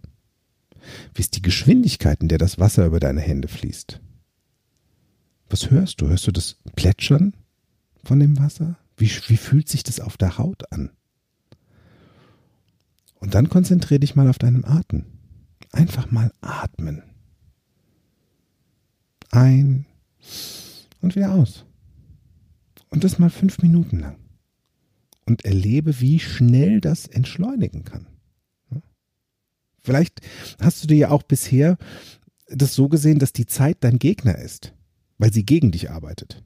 Wie 1.14 1.22
ist 1.22 1.36
die 1.36 1.42
Geschwindigkeit, 1.42 2.22
in 2.22 2.28
der 2.28 2.38
das 2.38 2.60
Wasser 2.60 2.86
über 2.86 3.00
deine 3.00 3.22
Hände 3.22 3.48
fließt? 3.48 4.02
Was 5.50 5.70
hörst 5.70 6.02
du? 6.02 6.08
Hörst 6.08 6.28
du 6.28 6.32
das 6.32 6.58
Plätschern 6.76 7.34
von 8.04 8.20
dem 8.20 8.38
Wasser? 8.40 8.78
Wie, 8.98 9.10
wie 9.28 9.38
fühlt 9.38 9.70
sich 9.70 9.84
das 9.84 10.00
auf 10.00 10.18
der 10.18 10.38
Haut 10.38 10.72
an? 10.72 10.92
Und 13.16 13.34
dann 13.36 13.50
konzentriere 13.50 14.00
dich 14.00 14.16
mal 14.16 14.30
auf 14.30 14.38
deinen 14.38 14.66
Atem. 14.66 15.06
Einfach 15.72 16.12
mal 16.12 16.32
atmen. 16.42 17.04
Ein 19.32 19.86
und 21.02 21.16
wieder 21.16 21.34
aus. 21.34 21.66
Und 22.90 23.04
das 23.04 23.20
mal 23.20 23.30
fünf 23.30 23.62
Minuten 23.62 24.00
lang. 24.00 24.18
Und 25.26 25.44
erlebe, 25.44 26.00
wie 26.00 26.20
schnell 26.20 26.80
das 26.82 27.08
entschleunigen 27.08 27.84
kann. 27.84 28.08
Vielleicht 29.86 30.22
hast 30.60 30.84
du 30.84 30.88
dir 30.88 30.98
ja 30.98 31.10
auch 31.12 31.24
bisher 31.24 31.78
das 32.48 32.74
so 32.74 32.90
gesehen, 32.90 33.20
dass 33.20 33.34
die 33.34 33.46
Zeit 33.46 33.78
dein 33.82 34.00
Gegner 34.00 34.38
ist, 34.38 34.74
weil 35.20 35.32
sie 35.32 35.46
gegen 35.46 35.72
dich 35.72 35.92
arbeitet. 35.92 36.44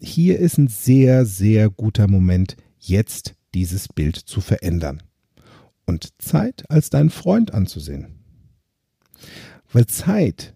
Hier 0.00 0.38
ist 0.38 0.56
ein 0.58 0.68
sehr, 0.68 1.26
sehr 1.26 1.68
guter 1.68 2.08
Moment, 2.08 2.56
jetzt 2.78 3.34
dieses 3.54 3.88
Bild 3.88 4.16
zu 4.16 4.40
verändern 4.40 5.02
und 5.84 6.10
Zeit 6.22 6.70
als 6.70 6.90
deinen 6.90 7.10
Freund 7.10 7.52
anzusehen. 7.52 8.22
Weil 9.72 9.86
Zeit, 9.86 10.54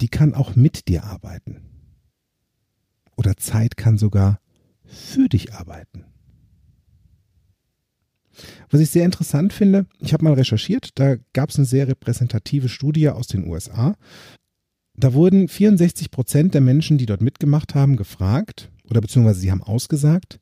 die 0.00 0.08
kann 0.08 0.34
auch 0.34 0.54
mit 0.54 0.86
dir 0.86 1.02
arbeiten. 1.04 1.62
Oder 3.16 3.36
Zeit 3.36 3.76
kann 3.76 3.98
sogar 3.98 4.40
für 4.84 5.28
dich 5.28 5.54
arbeiten. 5.54 6.04
Was 8.70 8.80
ich 8.80 8.90
sehr 8.90 9.04
interessant 9.04 9.52
finde, 9.52 9.86
ich 10.00 10.12
habe 10.12 10.24
mal 10.24 10.34
recherchiert, 10.34 10.90
da 10.96 11.16
gab 11.32 11.50
es 11.50 11.56
eine 11.56 11.66
sehr 11.66 11.88
repräsentative 11.88 12.68
Studie 12.68 13.08
aus 13.08 13.26
den 13.26 13.46
USA. 13.48 13.96
Da 14.94 15.12
wurden 15.12 15.48
64 15.48 16.10
Prozent 16.10 16.54
der 16.54 16.60
Menschen, 16.60 16.98
die 16.98 17.06
dort 17.06 17.20
mitgemacht 17.20 17.74
haben, 17.74 17.96
gefragt, 17.96 18.70
oder 18.88 19.00
beziehungsweise 19.00 19.40
sie 19.40 19.50
haben 19.50 19.62
ausgesagt, 19.62 20.40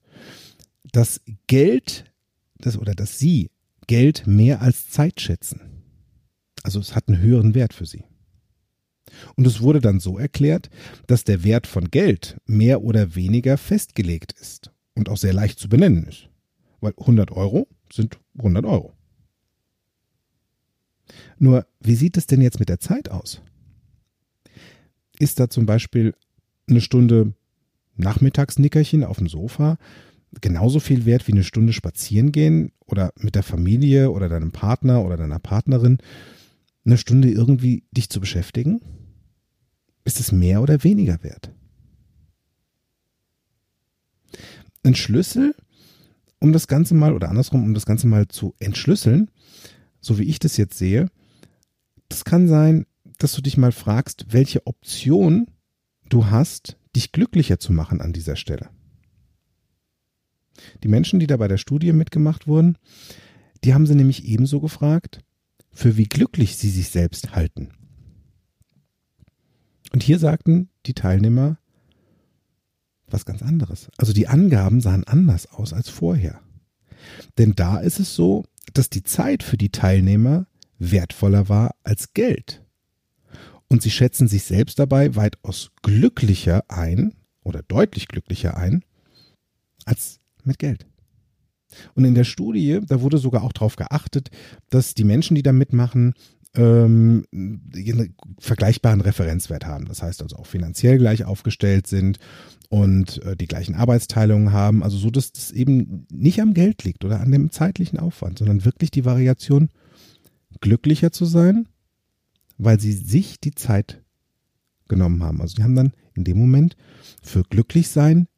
dass 0.92 1.20
Geld, 1.46 2.04
das, 2.58 2.78
oder 2.78 2.94
dass 2.94 3.18
sie 3.18 3.50
Geld 3.86 4.26
mehr 4.26 4.62
als 4.62 4.88
Zeit 4.88 5.20
schätzen. 5.20 5.60
Also 6.62 6.80
es 6.80 6.94
hat 6.94 7.08
einen 7.08 7.20
höheren 7.20 7.54
Wert 7.54 7.74
für 7.74 7.86
sie. 7.86 8.04
Und 9.36 9.46
es 9.46 9.60
wurde 9.60 9.80
dann 9.80 10.00
so 10.00 10.18
erklärt, 10.18 10.70
dass 11.06 11.24
der 11.24 11.44
Wert 11.44 11.66
von 11.66 11.90
Geld 11.90 12.38
mehr 12.46 12.82
oder 12.82 13.14
weniger 13.14 13.58
festgelegt 13.58 14.32
ist 14.40 14.70
und 14.94 15.08
auch 15.08 15.16
sehr 15.16 15.32
leicht 15.32 15.58
zu 15.58 15.68
benennen 15.68 16.06
ist. 16.06 16.28
Weil 16.80 16.94
100 16.98 17.30
Euro 17.32 17.68
sind 17.92 18.18
100 18.38 18.64
Euro. 18.64 18.94
Nur, 21.38 21.66
wie 21.80 21.94
sieht 21.94 22.16
es 22.16 22.26
denn 22.26 22.40
jetzt 22.40 22.60
mit 22.60 22.68
der 22.68 22.80
Zeit 22.80 23.10
aus? 23.10 23.40
Ist 25.18 25.38
da 25.38 25.48
zum 25.48 25.66
Beispiel 25.66 26.14
eine 26.68 26.80
Stunde 26.80 27.34
Nachmittagsnickerchen 27.96 29.04
auf 29.04 29.18
dem 29.18 29.28
Sofa 29.28 29.78
genauso 30.40 30.80
viel 30.80 31.04
wert 31.04 31.28
wie 31.28 31.32
eine 31.32 31.44
Stunde 31.44 31.72
spazieren 31.72 32.32
gehen 32.32 32.72
oder 32.86 33.12
mit 33.18 33.34
der 33.34 33.42
Familie 33.42 34.10
oder 34.10 34.28
deinem 34.28 34.50
Partner 34.50 35.04
oder 35.04 35.16
deiner 35.16 35.38
Partnerin 35.38 35.98
eine 36.84 36.98
Stunde 36.98 37.30
irgendwie 37.30 37.84
dich 37.92 38.10
zu 38.10 38.20
beschäftigen? 38.20 38.80
Ist 40.04 40.20
es 40.20 40.32
mehr 40.32 40.60
oder 40.60 40.84
weniger 40.84 41.22
wert? 41.22 41.52
Ein 44.82 44.94
Schlüssel 44.94 45.54
um 46.44 46.52
das 46.52 46.68
Ganze 46.68 46.94
mal, 46.94 47.14
oder 47.14 47.30
andersrum, 47.30 47.64
um 47.64 47.72
das 47.72 47.86
Ganze 47.86 48.06
mal 48.06 48.28
zu 48.28 48.54
entschlüsseln, 48.58 49.30
so 50.02 50.18
wie 50.18 50.24
ich 50.24 50.38
das 50.38 50.58
jetzt 50.58 50.76
sehe, 50.76 51.08
das 52.10 52.26
kann 52.26 52.48
sein, 52.48 52.84
dass 53.16 53.32
du 53.32 53.40
dich 53.40 53.56
mal 53.56 53.72
fragst, 53.72 54.26
welche 54.28 54.66
Option 54.66 55.46
du 56.10 56.26
hast, 56.26 56.76
dich 56.94 57.12
glücklicher 57.12 57.58
zu 57.58 57.72
machen 57.72 58.02
an 58.02 58.12
dieser 58.12 58.36
Stelle. 58.36 58.68
Die 60.82 60.88
Menschen, 60.88 61.18
die 61.18 61.26
da 61.26 61.38
bei 61.38 61.48
der 61.48 61.56
Studie 61.56 61.94
mitgemacht 61.94 62.46
wurden, 62.46 62.76
die 63.64 63.72
haben 63.72 63.86
sie 63.86 63.94
nämlich 63.94 64.26
ebenso 64.26 64.60
gefragt, 64.60 65.20
für 65.72 65.96
wie 65.96 66.04
glücklich 66.04 66.58
sie 66.58 66.68
sich 66.68 66.90
selbst 66.90 67.34
halten. 67.34 67.70
Und 69.94 70.02
hier 70.02 70.18
sagten 70.18 70.68
die 70.84 70.94
Teilnehmer, 70.94 71.56
was 73.08 73.24
ganz 73.24 73.42
anderes. 73.42 73.88
Also 73.96 74.12
die 74.12 74.28
Angaben 74.28 74.80
sahen 74.80 75.04
anders 75.04 75.50
aus 75.52 75.72
als 75.72 75.88
vorher. 75.88 76.40
Denn 77.38 77.54
da 77.54 77.78
ist 77.78 78.00
es 78.00 78.14
so, 78.14 78.44
dass 78.72 78.90
die 78.90 79.02
Zeit 79.02 79.42
für 79.42 79.56
die 79.56 79.70
Teilnehmer 79.70 80.46
wertvoller 80.78 81.48
war 81.48 81.74
als 81.82 82.14
Geld. 82.14 82.62
Und 83.68 83.82
sie 83.82 83.90
schätzen 83.90 84.28
sich 84.28 84.44
selbst 84.44 84.78
dabei 84.78 85.16
weitaus 85.16 85.70
glücklicher 85.82 86.64
ein 86.68 87.14
oder 87.42 87.62
deutlich 87.62 88.08
glücklicher 88.08 88.56
ein 88.56 88.84
als 89.84 90.20
mit 90.44 90.58
Geld. 90.58 90.86
Und 91.94 92.04
in 92.04 92.14
der 92.14 92.24
Studie, 92.24 92.80
da 92.86 93.00
wurde 93.00 93.18
sogar 93.18 93.42
auch 93.42 93.52
darauf 93.52 93.76
geachtet, 93.76 94.30
dass 94.70 94.94
die 94.94 95.04
Menschen, 95.04 95.34
die 95.34 95.42
da 95.42 95.52
mitmachen, 95.52 96.14
ähm, 96.56 97.24
vergleichbaren 98.38 99.00
Referenzwert 99.00 99.66
haben. 99.66 99.86
Das 99.86 100.02
heißt 100.02 100.22
also 100.22 100.36
auch 100.36 100.46
finanziell 100.46 100.98
gleich 100.98 101.24
aufgestellt 101.24 101.86
sind 101.86 102.18
und 102.68 103.22
äh, 103.22 103.36
die 103.36 103.46
gleichen 103.46 103.74
Arbeitsteilungen 103.74 104.52
haben. 104.52 104.82
Also 104.82 104.96
so, 104.96 105.10
dass 105.10 105.32
das 105.32 105.50
eben 105.50 106.06
nicht 106.10 106.40
am 106.40 106.54
Geld 106.54 106.84
liegt 106.84 107.04
oder 107.04 107.20
an 107.20 107.32
dem 107.32 107.50
zeitlichen 107.50 107.98
Aufwand, 107.98 108.38
sondern 108.38 108.64
wirklich 108.64 108.90
die 108.90 109.04
Variation, 109.04 109.70
glücklicher 110.60 111.10
zu 111.10 111.24
sein, 111.24 111.66
weil 112.58 112.78
sie 112.80 112.92
sich 112.92 113.40
die 113.40 113.54
Zeit 113.54 114.02
genommen 114.88 115.22
haben. 115.22 115.40
Also 115.40 115.56
die 115.56 115.64
haben 115.64 115.74
dann 115.74 115.92
in 116.14 116.24
dem 116.24 116.38
Moment 116.38 116.76
für 117.22 117.42
glücklich 117.42 117.88
sein 117.88 118.28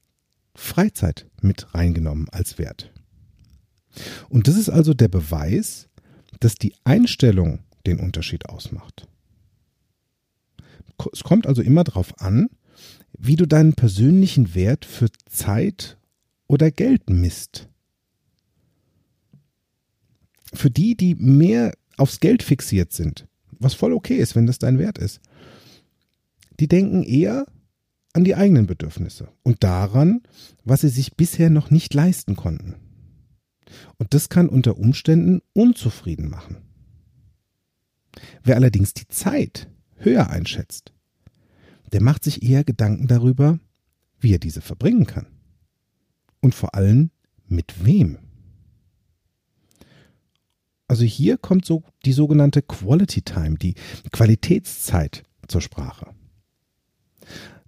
Freizeit 0.55 1.27
mit 1.43 1.75
reingenommen 1.75 2.29
als 2.31 2.59
Wert. 2.59 2.93
Und 4.29 4.49
das 4.49 4.57
ist 4.57 4.71
also 4.71 4.95
der 4.95 5.09
Beweis, 5.09 5.89
dass 6.41 6.55
die 6.55 6.75
Einstellung 6.85 7.61
den 7.87 7.99
Unterschied 7.99 8.49
ausmacht. 8.49 9.09
Es 11.13 11.23
kommt 11.23 11.47
also 11.47 11.63
immer 11.63 11.85
darauf 11.85 12.21
an, 12.21 12.49
wie 13.19 13.37
du 13.37 13.47
deinen 13.47 13.75
persönlichen 13.75 14.55
Wert 14.55 14.85
für 14.85 15.09
Zeit 15.27 15.99
oder 16.47 16.71
Geld 16.71 17.11
misst. 17.11 17.69
Für 20.53 20.71
die, 20.71 20.97
die 20.97 21.15
mehr 21.15 21.73
aufs 21.97 22.21
Geld 22.21 22.43
fixiert 22.43 22.93
sind, 22.93 23.27
was 23.59 23.75
voll 23.75 23.93
okay 23.93 24.17
ist, 24.17 24.37
wenn 24.37 24.47
das 24.47 24.59
dein 24.59 24.79
Wert 24.79 24.99
ist, 24.99 25.21
die 26.61 26.69
denken 26.69 27.03
eher 27.03 27.47
an 28.13 28.25
die 28.25 28.35
eigenen 28.35 28.67
Bedürfnisse 28.67 29.29
und 29.43 29.63
daran, 29.63 30.23
was 30.65 30.81
sie 30.81 30.89
sich 30.89 31.17
bisher 31.17 31.51
noch 31.51 31.71
nicht 31.71 31.93
leisten 31.93 32.37
konnten. 32.37 32.77
Und 33.99 34.15
das 34.15 34.29
kann 34.29 34.49
unter 34.49 34.79
Umständen 34.79 35.43
unzufrieden 35.53 36.29
machen. 36.29 36.66
Wer 38.43 38.57
allerdings 38.57 38.95
die 38.95 39.09
Zeit 39.09 39.69
höher 39.97 40.31
einschätzt, 40.31 40.93
der 41.93 42.03
macht 42.03 42.25
sich 42.25 42.43
eher 42.43 42.65
Gedanken 42.65 43.07
darüber, 43.07 43.59
wie 44.19 44.35
er 44.35 44.39
diese 44.39 44.61
verbringen 44.61 45.07
kann. 45.07 45.27
Und 46.41 46.55
vor 46.55 46.75
allem 46.75 47.11
mit 47.49 47.85
wem. 47.85 48.19
Also 50.89 51.05
hier 51.05 51.37
kommt 51.37 51.65
so 51.65 51.83
die 52.05 52.13
sogenannte 52.13 52.63
Quality 52.63 53.23
Time, 53.23 53.57
die 53.57 53.75
Qualitätszeit 54.13 55.25
zur 55.49 55.61
Sprache. 55.61 56.15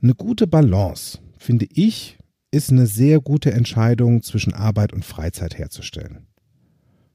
Eine 0.00 0.14
gute 0.14 0.46
Balance, 0.46 1.18
finde 1.36 1.66
ich, 1.70 2.18
ist 2.50 2.70
eine 2.70 2.86
sehr 2.86 3.20
gute 3.20 3.52
Entscheidung 3.52 4.22
zwischen 4.22 4.54
Arbeit 4.54 4.92
und 4.92 5.04
Freizeit 5.04 5.58
herzustellen. 5.58 6.26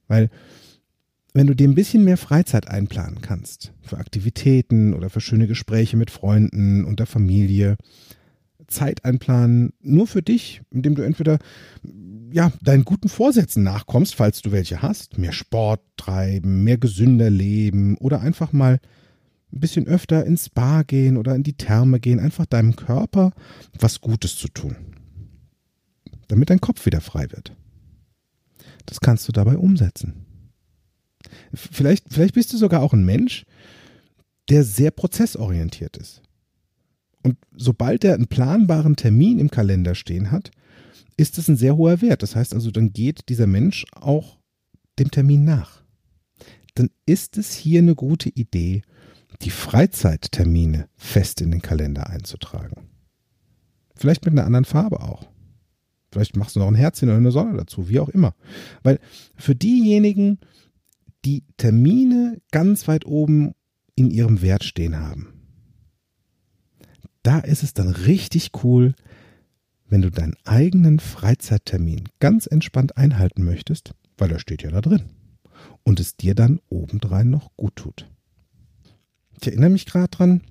Weil 0.07 0.29
wenn 1.33 1.47
du 1.47 1.55
dir 1.55 1.67
ein 1.67 1.75
bisschen 1.75 2.03
mehr 2.03 2.17
Freizeit 2.17 2.67
einplanen 2.67 3.21
kannst, 3.21 3.73
für 3.81 3.97
Aktivitäten 3.97 4.93
oder 4.93 5.09
für 5.09 5.21
schöne 5.21 5.47
Gespräche 5.47 5.97
mit 5.97 6.11
Freunden 6.11 6.85
und 6.85 6.99
der 6.99 7.07
Familie, 7.07 7.77
Zeit 8.67 9.05
einplanen, 9.05 9.73
nur 9.81 10.07
für 10.07 10.21
dich, 10.21 10.61
indem 10.71 10.95
du 10.95 11.01
entweder 11.01 11.39
ja, 12.31 12.51
deinen 12.61 12.85
guten 12.85 13.09
Vorsätzen 13.09 13.63
nachkommst, 13.63 14.15
falls 14.15 14.41
du 14.41 14.51
welche 14.51 14.81
hast, 14.81 15.17
mehr 15.17 15.33
Sport 15.33 15.81
treiben, 15.97 16.63
mehr 16.63 16.77
gesünder 16.77 17.29
leben 17.29 17.97
oder 17.97 18.21
einfach 18.21 18.51
mal 18.51 18.79
ein 19.51 19.59
bisschen 19.59 19.87
öfter 19.87 20.25
ins 20.25 20.47
Spa 20.47 20.81
gehen 20.81 21.17
oder 21.17 21.35
in 21.35 21.43
die 21.43 21.53
Therme 21.53 21.99
gehen, 21.99 22.19
einfach 22.19 22.47
deinem 22.47 22.75
Körper 22.75 23.33
was 23.79 24.01
Gutes 24.01 24.35
zu 24.35 24.47
tun, 24.47 24.75
damit 26.27 26.49
dein 26.49 26.61
Kopf 26.61 26.85
wieder 26.85 27.01
frei 27.01 27.27
wird. 27.31 27.55
Das 28.87 28.99
kannst 28.99 29.27
du 29.27 29.31
dabei 29.31 29.57
umsetzen. 29.57 30.25
Vielleicht, 31.53 32.05
vielleicht 32.09 32.33
bist 32.33 32.53
du 32.53 32.57
sogar 32.57 32.81
auch 32.81 32.93
ein 32.93 33.05
Mensch, 33.05 33.45
der 34.49 34.63
sehr 34.63 34.91
prozessorientiert 34.91 35.97
ist. 35.97 36.21
Und 37.23 37.37
sobald 37.55 38.03
er 38.03 38.15
einen 38.15 38.27
planbaren 38.27 38.95
Termin 38.95 39.39
im 39.39 39.49
Kalender 39.49 39.95
stehen 39.95 40.31
hat, 40.31 40.51
ist 41.15 41.37
es 41.37 41.47
ein 41.47 41.55
sehr 41.55 41.77
hoher 41.77 42.01
Wert. 42.01 42.21
Das 42.21 42.35
heißt 42.35 42.53
also, 42.53 42.71
dann 42.71 42.91
geht 42.91 43.29
dieser 43.29 43.47
Mensch 43.47 43.85
auch 43.93 44.39
dem 44.99 45.11
Termin 45.11 45.45
nach. 45.45 45.83
Dann 46.75 46.89
ist 47.05 47.37
es 47.37 47.53
hier 47.53 47.79
eine 47.79 47.95
gute 47.95 48.29
Idee, 48.29 48.81
die 49.41 49.49
Freizeittermine 49.51 50.87
fest 50.95 51.41
in 51.41 51.51
den 51.51 51.61
Kalender 51.61 52.09
einzutragen. 52.09 52.89
Vielleicht 53.95 54.25
mit 54.25 54.33
einer 54.33 54.45
anderen 54.45 54.65
Farbe 54.65 55.01
auch. 55.01 55.27
Vielleicht 56.11 56.35
machst 56.35 56.55
du 56.55 56.59
noch 56.59 56.67
ein 56.67 56.75
Herzchen 56.75 57.09
oder 57.09 57.17
eine 57.17 57.31
Sonne 57.31 57.57
dazu, 57.57 57.89
wie 57.89 57.99
auch 57.99 58.09
immer. 58.09 58.35
Weil 58.83 58.99
für 59.35 59.55
diejenigen, 59.55 60.37
die 60.37 60.43
Termine 61.57 62.41
ganz 62.51 62.87
weit 62.87 63.05
oben 63.05 63.53
in 63.95 64.11
ihrem 64.11 64.41
Wert 64.41 64.63
stehen 64.63 64.99
haben, 64.99 65.33
da 67.23 67.39
ist 67.39 67.63
es 67.63 67.73
dann 67.73 67.87
richtig 67.89 68.51
cool, 68.63 68.93
wenn 69.87 70.01
du 70.01 70.11
deinen 70.11 70.35
eigenen 70.43 70.99
Freizeittermin 70.99 72.09
ganz 72.19 72.47
entspannt 72.47 72.97
einhalten 72.97 73.43
möchtest, 73.43 73.93
weil 74.17 74.31
er 74.31 74.39
steht 74.39 74.63
ja 74.63 74.71
da 74.71 74.81
drin 74.81 75.03
und 75.83 75.99
es 75.99 76.17
dir 76.17 76.35
dann 76.35 76.59
obendrein 76.69 77.29
noch 77.29 77.55
gut 77.55 77.75
tut. 77.75 78.09
Ich 79.39 79.47
erinnere 79.47 79.69
mich 79.69 79.85
gerade 79.85 80.09
dran, 80.09 80.41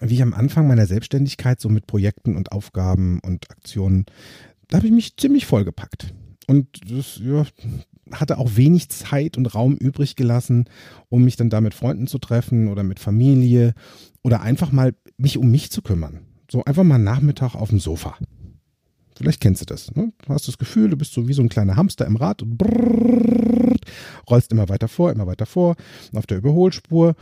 wie 0.00 0.14
ich 0.14 0.22
am 0.22 0.34
Anfang 0.34 0.66
meiner 0.66 0.86
Selbstständigkeit 0.86 1.60
so 1.60 1.68
mit 1.68 1.86
Projekten 1.86 2.36
und 2.36 2.52
Aufgaben 2.52 3.20
und 3.20 3.50
Aktionen, 3.50 4.06
da 4.68 4.78
habe 4.78 4.86
ich 4.86 4.92
mich 4.92 5.16
ziemlich 5.16 5.46
vollgepackt. 5.46 6.14
Und 6.46 6.90
das 6.90 7.18
ja, 7.22 7.46
hatte 8.12 8.38
auch 8.38 8.56
wenig 8.56 8.88
Zeit 8.90 9.36
und 9.36 9.54
Raum 9.54 9.76
übrig 9.76 10.16
gelassen, 10.16 10.66
um 11.08 11.24
mich 11.24 11.36
dann 11.36 11.50
da 11.50 11.60
mit 11.60 11.74
Freunden 11.74 12.06
zu 12.06 12.18
treffen 12.18 12.68
oder 12.68 12.82
mit 12.82 12.98
Familie 12.98 13.74
oder 14.22 14.42
einfach 14.42 14.72
mal 14.72 14.94
mich 15.16 15.38
um 15.38 15.50
mich 15.50 15.70
zu 15.70 15.82
kümmern. 15.82 16.20
So 16.50 16.64
einfach 16.64 16.84
mal 16.84 16.98
Nachmittag 16.98 17.54
auf 17.54 17.70
dem 17.70 17.80
Sofa. 17.80 18.16
Vielleicht 19.16 19.40
kennst 19.40 19.62
du 19.62 19.66
das. 19.66 19.94
Ne? 19.94 20.12
Du 20.24 20.34
hast 20.34 20.48
das 20.48 20.58
Gefühl, 20.58 20.90
du 20.90 20.96
bist 20.96 21.12
so 21.12 21.28
wie 21.28 21.32
so 21.32 21.42
ein 21.42 21.48
kleiner 21.48 21.76
Hamster 21.76 22.06
im 22.06 22.16
Rad 22.16 22.42
und 22.42 22.58
brrrr, 22.58 23.76
rollst 24.28 24.52
immer 24.52 24.68
weiter 24.68 24.88
vor, 24.88 25.12
immer 25.12 25.26
weiter 25.26 25.46
vor, 25.46 25.76
auf 26.12 26.26
der 26.26 26.38
Überholspur. 26.38 27.14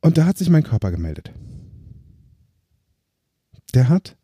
Und 0.00 0.18
da 0.18 0.26
hat 0.26 0.38
sich 0.38 0.50
mein 0.50 0.62
Körper 0.62 0.90
gemeldet. 0.90 1.32
Der 3.74 3.88
hat 3.88 4.16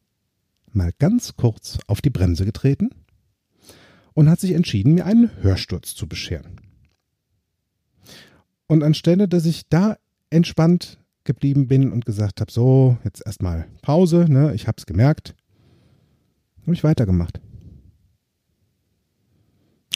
mal 0.72 0.92
ganz 0.98 1.36
kurz 1.36 1.78
auf 1.86 2.00
die 2.00 2.10
Bremse 2.10 2.44
getreten 2.44 2.90
und 4.14 4.30
hat 4.30 4.40
sich 4.40 4.52
entschieden, 4.52 4.94
mir 4.94 5.06
einen 5.06 5.30
Hörsturz 5.42 5.94
zu 5.94 6.08
bescheren. 6.08 6.60
Und 8.66 8.82
anstelle, 8.82 9.28
dass 9.28 9.44
ich 9.44 9.68
da 9.68 9.98
entspannt 10.30 10.98
geblieben 11.24 11.68
bin 11.68 11.92
und 11.92 12.04
gesagt 12.04 12.40
habe, 12.40 12.50
so, 12.50 12.96
jetzt 13.04 13.22
erstmal 13.24 13.66
Pause, 13.82 14.26
ne, 14.28 14.54
ich 14.54 14.66
hab's 14.66 14.86
gemerkt, 14.86 15.34
habe 16.62 16.74
ich 16.74 16.84
weitergemacht. 16.84 17.40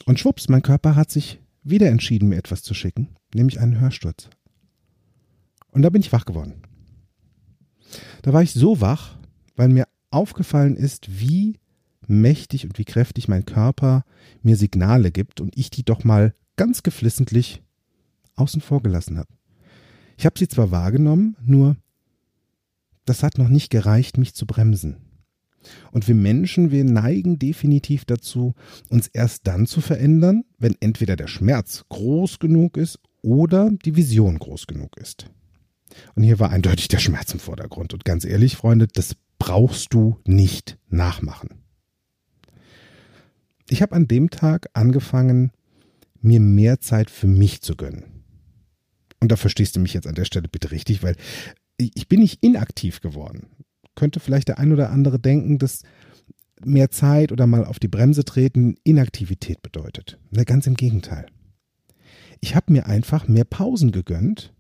Und 0.06 0.18
schwupps, 0.18 0.48
mein 0.48 0.62
Körper 0.62 0.96
hat 0.96 1.10
sich 1.10 1.40
wieder 1.62 1.88
entschieden, 1.88 2.28
mir 2.28 2.36
etwas 2.36 2.62
zu 2.62 2.74
schicken, 2.74 3.08
nämlich 3.34 3.60
einen 3.60 3.80
Hörsturz. 3.80 4.30
Und 5.70 5.82
da 5.82 5.90
bin 5.90 6.00
ich 6.00 6.12
wach 6.12 6.24
geworden. 6.24 6.62
Da 8.22 8.32
war 8.32 8.42
ich 8.42 8.52
so 8.52 8.80
wach, 8.80 9.18
weil 9.54 9.68
mir 9.68 9.86
aufgefallen 10.10 10.76
ist, 10.76 11.20
wie 11.20 11.58
mächtig 12.08 12.64
und 12.64 12.78
wie 12.78 12.84
kräftig 12.84 13.28
mein 13.28 13.44
Körper 13.44 14.04
mir 14.42 14.56
Signale 14.56 15.10
gibt 15.10 15.40
und 15.40 15.56
ich 15.56 15.70
die 15.70 15.84
doch 15.84 16.04
mal 16.04 16.34
ganz 16.56 16.82
geflissentlich 16.82 17.62
außen 18.36 18.60
vor 18.60 18.82
gelassen 18.82 19.18
habe. 19.18 19.28
Ich 20.16 20.26
habe 20.26 20.38
sie 20.38 20.48
zwar 20.48 20.70
wahrgenommen, 20.70 21.36
nur 21.44 21.76
das 23.04 23.22
hat 23.22 23.38
noch 23.38 23.48
nicht 23.48 23.70
gereicht, 23.70 24.18
mich 24.18 24.34
zu 24.34 24.46
bremsen. 24.46 24.96
Und 25.92 26.08
wir 26.08 26.14
Menschen, 26.14 26.70
wir 26.70 26.84
neigen 26.84 27.38
definitiv 27.38 28.04
dazu, 28.04 28.54
uns 28.88 29.08
erst 29.08 29.46
dann 29.46 29.66
zu 29.66 29.80
verändern, 29.80 30.44
wenn 30.58 30.76
entweder 30.80 31.16
der 31.16 31.26
Schmerz 31.26 31.84
groß 31.88 32.38
genug 32.38 32.76
ist 32.76 32.98
oder 33.22 33.70
die 33.70 33.96
Vision 33.96 34.38
groß 34.38 34.66
genug 34.66 34.96
ist. 34.96 35.26
Und 36.14 36.22
hier 36.22 36.38
war 36.38 36.50
eindeutig 36.50 36.88
der 36.88 36.98
Schmerz 36.98 37.32
im 37.32 37.40
Vordergrund. 37.40 37.92
Und 37.94 38.04
ganz 38.04 38.24
ehrlich, 38.24 38.56
Freunde, 38.56 38.86
das 38.86 39.16
brauchst 39.38 39.94
du 39.94 40.18
nicht 40.24 40.78
nachmachen. 40.88 41.48
Ich 43.70 43.82
habe 43.82 43.94
an 43.94 44.08
dem 44.08 44.30
Tag 44.30 44.68
angefangen, 44.72 45.52
mir 46.20 46.40
mehr 46.40 46.80
Zeit 46.80 47.10
für 47.10 47.26
mich 47.26 47.60
zu 47.60 47.76
gönnen. 47.76 48.04
Und 49.20 49.32
da 49.32 49.36
verstehst 49.36 49.76
du 49.76 49.80
mich 49.80 49.94
jetzt 49.94 50.06
an 50.06 50.14
der 50.14 50.24
Stelle 50.24 50.48
bitte 50.48 50.70
richtig, 50.70 51.02
weil 51.02 51.16
ich 51.76 52.08
bin 52.08 52.20
nicht 52.20 52.42
inaktiv 52.42 53.00
geworden. 53.00 53.48
Könnte 53.94 54.20
vielleicht 54.20 54.48
der 54.48 54.58
ein 54.58 54.72
oder 54.72 54.90
andere 54.90 55.18
denken, 55.18 55.58
dass 55.58 55.82
mehr 56.64 56.90
Zeit 56.90 57.30
oder 57.30 57.46
mal 57.46 57.64
auf 57.64 57.78
die 57.78 57.88
Bremse 57.88 58.24
treten 58.24 58.76
Inaktivität 58.84 59.62
bedeutet. 59.62 60.18
Na, 60.30 60.44
ganz 60.44 60.66
im 60.66 60.74
Gegenteil. 60.74 61.26
Ich 62.40 62.54
habe 62.54 62.72
mir 62.72 62.86
einfach 62.86 63.28
mehr 63.28 63.44
Pausen 63.44 63.92
gegönnt, 63.92 64.52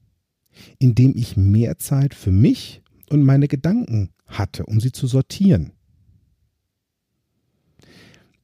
indem 0.78 1.16
ich 1.16 1.36
mehr 1.36 1.78
Zeit 1.78 2.14
für 2.14 2.32
mich 2.32 2.82
und 3.10 3.22
meine 3.22 3.48
Gedanken 3.48 4.10
hatte, 4.26 4.66
um 4.66 4.80
sie 4.80 4.92
zu 4.92 5.06
sortieren. 5.06 5.72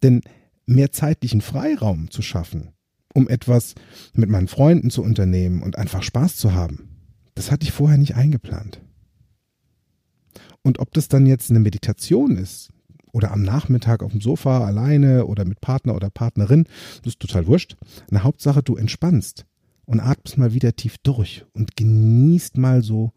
Denn 0.02 0.22
mehr 0.66 0.92
zeitlichen 0.92 1.40
Freiraum 1.40 2.10
zu 2.10 2.22
schaffen, 2.22 2.70
um 3.14 3.28
etwas 3.28 3.74
mit 4.14 4.30
meinen 4.30 4.48
Freunden 4.48 4.90
zu 4.90 5.02
unternehmen 5.02 5.62
und 5.62 5.78
einfach 5.78 6.02
Spaß 6.02 6.36
zu 6.36 6.52
haben. 6.52 6.88
Das 7.34 7.50
hatte 7.50 7.64
ich 7.64 7.72
vorher 7.72 7.98
nicht 7.98 8.14
eingeplant. 8.14 8.80
Und 10.62 10.78
ob 10.78 10.92
das 10.94 11.08
dann 11.08 11.26
jetzt 11.26 11.50
eine 11.50 11.60
Meditation 11.60 12.36
ist 12.36 12.70
oder 13.12 13.30
am 13.32 13.42
Nachmittag 13.42 14.02
auf 14.02 14.12
dem 14.12 14.20
Sofa 14.20 14.64
alleine 14.66 15.26
oder 15.26 15.44
mit 15.44 15.60
Partner 15.60 15.94
oder 15.94 16.10
Partnerin, 16.10 16.64
das 17.02 17.14
ist 17.14 17.20
total 17.20 17.46
wurscht. 17.46 17.76
Eine 18.10 18.24
Hauptsache, 18.24 18.62
du 18.62 18.76
entspannst 18.76 19.44
und 19.84 20.00
atmest 20.00 20.38
mal 20.38 20.54
wieder 20.54 20.74
tief 20.74 20.96
durch 20.98 21.44
und 21.52 21.76
genießt 21.76 22.56
mal 22.56 22.82
so 22.82 23.12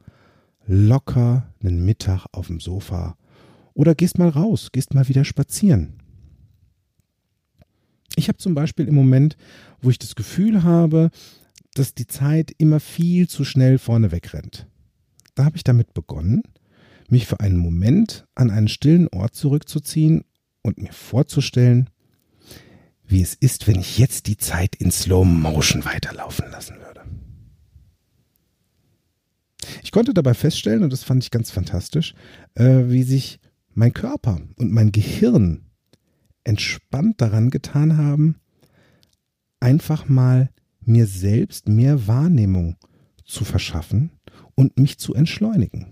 locker 0.65 1.53
einen 1.63 1.85
Mittag 1.85 2.25
auf 2.33 2.47
dem 2.47 2.59
Sofa 2.59 3.15
oder 3.73 3.95
gehst 3.95 4.17
mal 4.17 4.29
raus, 4.29 4.69
gehst 4.71 4.93
mal 4.93 5.07
wieder 5.07 5.23
spazieren. 5.23 6.01
Ich 8.17 8.29
habe 8.29 8.39
zum 8.39 8.55
Beispiel 8.55 8.87
im 8.87 8.95
Moment, 8.95 9.37
wo 9.79 9.91
ich 9.91 9.99
das 9.99 10.15
Gefühl 10.15 10.63
habe, 10.63 11.11
dass 11.75 11.93
die 11.93 12.07
Zeit 12.07 12.51
immer 12.57 12.79
viel 12.79 13.29
zu 13.29 13.45
schnell 13.45 13.77
vorne 13.77 14.11
wegrennt. 14.11 14.65
Da 15.35 15.45
habe 15.45 15.55
ich 15.55 15.63
damit 15.63 15.93
begonnen, 15.93 16.41
mich 17.09 17.27
für 17.27 17.39
einen 17.39 17.57
Moment 17.57 18.25
an 18.33 18.49
einen 18.49 18.69
stillen 18.69 19.07
Ort 19.09 19.35
zurückzuziehen 19.35 20.23
und 20.63 20.81
mir 20.81 20.91
vorzustellen, 20.91 21.91
wie 23.05 23.21
es 23.21 23.35
ist, 23.35 23.67
wenn 23.67 23.79
ich 23.79 23.99
jetzt 23.99 24.25
die 24.25 24.37
Zeit 24.37 24.75
in 24.75 24.89
Slow 24.89 25.23
Motion 25.23 25.85
weiterlaufen 25.85 26.49
lassen 26.49 26.77
würde. 26.77 27.03
Ich 29.83 29.91
konnte 29.91 30.15
dabei 30.15 30.33
feststellen, 30.33 30.83
und 30.83 30.91
das 30.91 31.03
fand 31.03 31.23
ich 31.23 31.29
ganz 31.29 31.51
fantastisch, 31.51 32.15
äh, 32.55 32.85
wie 32.87 33.03
sich 33.03 33.39
mein 33.75 33.93
Körper 33.93 34.41
und 34.55 34.71
mein 34.71 34.91
Gehirn 34.91 35.66
entspannt 36.47 37.21
daran 37.21 37.49
getan 37.49 37.97
haben, 37.97 38.37
einfach 39.59 40.07
mal 40.07 40.49
mir 40.81 41.05
selbst 41.05 41.67
mehr 41.67 42.07
Wahrnehmung 42.07 42.77
zu 43.25 43.43
verschaffen 43.43 44.11
und 44.55 44.79
mich 44.79 44.97
zu 44.97 45.13
entschleunigen. 45.13 45.87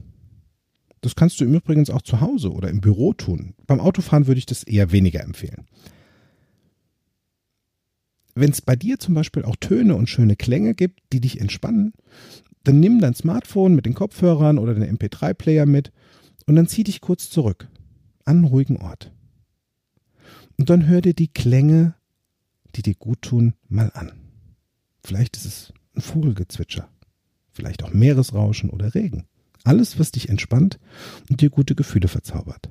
Das 1.02 1.16
kannst 1.16 1.40
du 1.40 1.44
im 1.46 1.54
Übrigen 1.54 1.88
auch 1.92 2.02
zu 2.02 2.22
Hause 2.22 2.52
oder 2.52 2.70
im 2.70 2.82
Büro 2.82 3.14
tun. 3.14 3.54
Beim 3.68 3.80
Autofahren 3.80 4.26
würde 4.26 4.40
ich 4.40 4.46
das 4.46 4.64
eher 4.64 4.92
weniger 4.92 5.22
empfehlen. 5.22 5.68
Wenn 8.34 8.52
es 8.52 8.62
bei 8.62 8.76
dir 8.76 8.98
zum 8.98 9.14
Beispiel 9.14 9.44
auch 9.44 9.56
Töne 9.56 9.96
und 9.96 10.10
schöne 10.10 10.36
Klänge 10.36 10.74
gibt, 10.74 11.00
die 11.14 11.22
dich 11.22 11.40
entspannen, 11.40 11.94
dann 12.64 12.80
nimm 12.80 13.00
dein 13.00 13.14
Smartphone 13.14 13.76
mit 13.76 13.86
den 13.86 13.94
Kopfhörern 13.94 14.58
oder 14.58 14.74
den 14.74 14.98
MP3-Player 14.98 15.66
mit 15.66 15.92
und 16.46 16.56
dann 16.56 16.68
zieh 16.68 16.84
dich 16.84 17.02
kurz 17.02 17.30
zurück 17.30 17.70
an 18.26 18.38
einen 18.38 18.46
ruhigen 18.46 18.78
Ort. 18.78 19.12
Und 20.58 20.70
dann 20.70 20.88
hör 20.88 21.02
dir 21.02 21.14
die 21.14 21.28
Klänge, 21.28 21.96
die 22.76 22.82
dir 22.82 22.96
gut 22.96 23.22
tun, 23.22 23.54
mal 23.68 23.92
an. 23.94 24.14
Vielleicht 25.04 25.38
ist 25.38 25.46
es 25.46 25.74
ein 25.96 26.02
Vogelgezwitscher, 26.02 26.90
vielleicht 27.52 27.84
auch 27.84 27.94
Meeresrauschen 27.94 28.70
oder 28.70 28.96
Regen. 28.96 29.28
Alles, 29.64 30.00
was 30.00 30.12
dich 30.12 30.30
entspannt 30.30 30.80
und 31.30 31.42
dir 31.42 31.50
gute 31.50 31.76
Gefühle 31.76 32.08
verzaubert. 32.08 32.70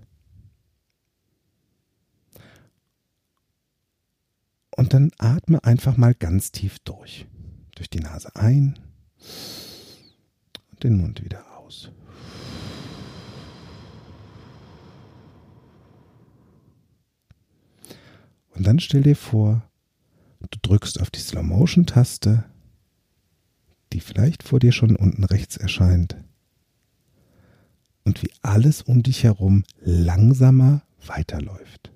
Und 4.76 4.92
dann 4.92 5.10
atme 5.18 5.62
einfach 5.64 5.96
mal 5.96 6.14
ganz 6.14 6.52
tief 6.52 6.78
durch. 6.80 7.26
Durch 7.76 7.90
die 7.90 8.00
Nase 8.00 8.34
ein 8.36 8.78
und 10.70 10.82
den 10.82 10.96
Mund 10.96 11.24
wieder 11.24 11.58
aus. 11.58 11.90
Und 18.54 18.66
dann 18.66 18.78
stell 18.78 19.02
dir 19.02 19.16
vor, 19.16 19.68
du 20.50 20.58
drückst 20.62 21.00
auf 21.00 21.10
die 21.10 21.20
Slow 21.20 21.42
Motion 21.42 21.86
Taste, 21.86 22.44
die 23.92 24.00
vielleicht 24.00 24.42
vor 24.42 24.60
dir 24.60 24.72
schon 24.72 24.96
unten 24.96 25.24
rechts 25.24 25.56
erscheint. 25.56 26.16
Und 28.04 28.22
wie 28.22 28.30
alles 28.42 28.82
um 28.82 29.02
dich 29.02 29.24
herum 29.24 29.64
langsamer 29.80 30.82
weiterläuft. 31.06 31.92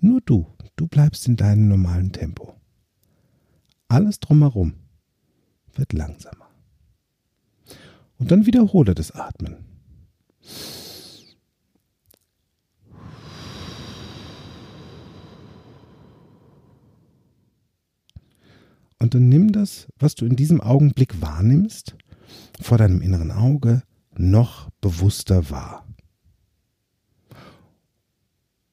Nur 0.00 0.20
du, 0.20 0.46
du 0.76 0.86
bleibst 0.86 1.26
in 1.26 1.36
deinem 1.36 1.68
normalen 1.68 2.12
Tempo. 2.12 2.54
Alles 3.88 4.20
drumherum 4.20 4.74
wird 5.74 5.92
langsamer. 5.92 6.48
Und 8.18 8.30
dann 8.30 8.46
wiederhole 8.46 8.94
das 8.94 9.10
Atmen. 9.10 9.64
Und 19.00 19.14
dann 19.14 19.28
nimm 19.28 19.50
das, 19.50 19.88
was 19.98 20.14
du 20.14 20.26
in 20.26 20.36
diesem 20.36 20.60
Augenblick 20.60 21.20
wahrnimmst, 21.20 21.96
vor 22.60 22.78
deinem 22.78 23.00
inneren 23.00 23.32
Auge 23.32 23.82
noch 24.16 24.70
bewusster 24.80 25.50
wahr. 25.50 25.86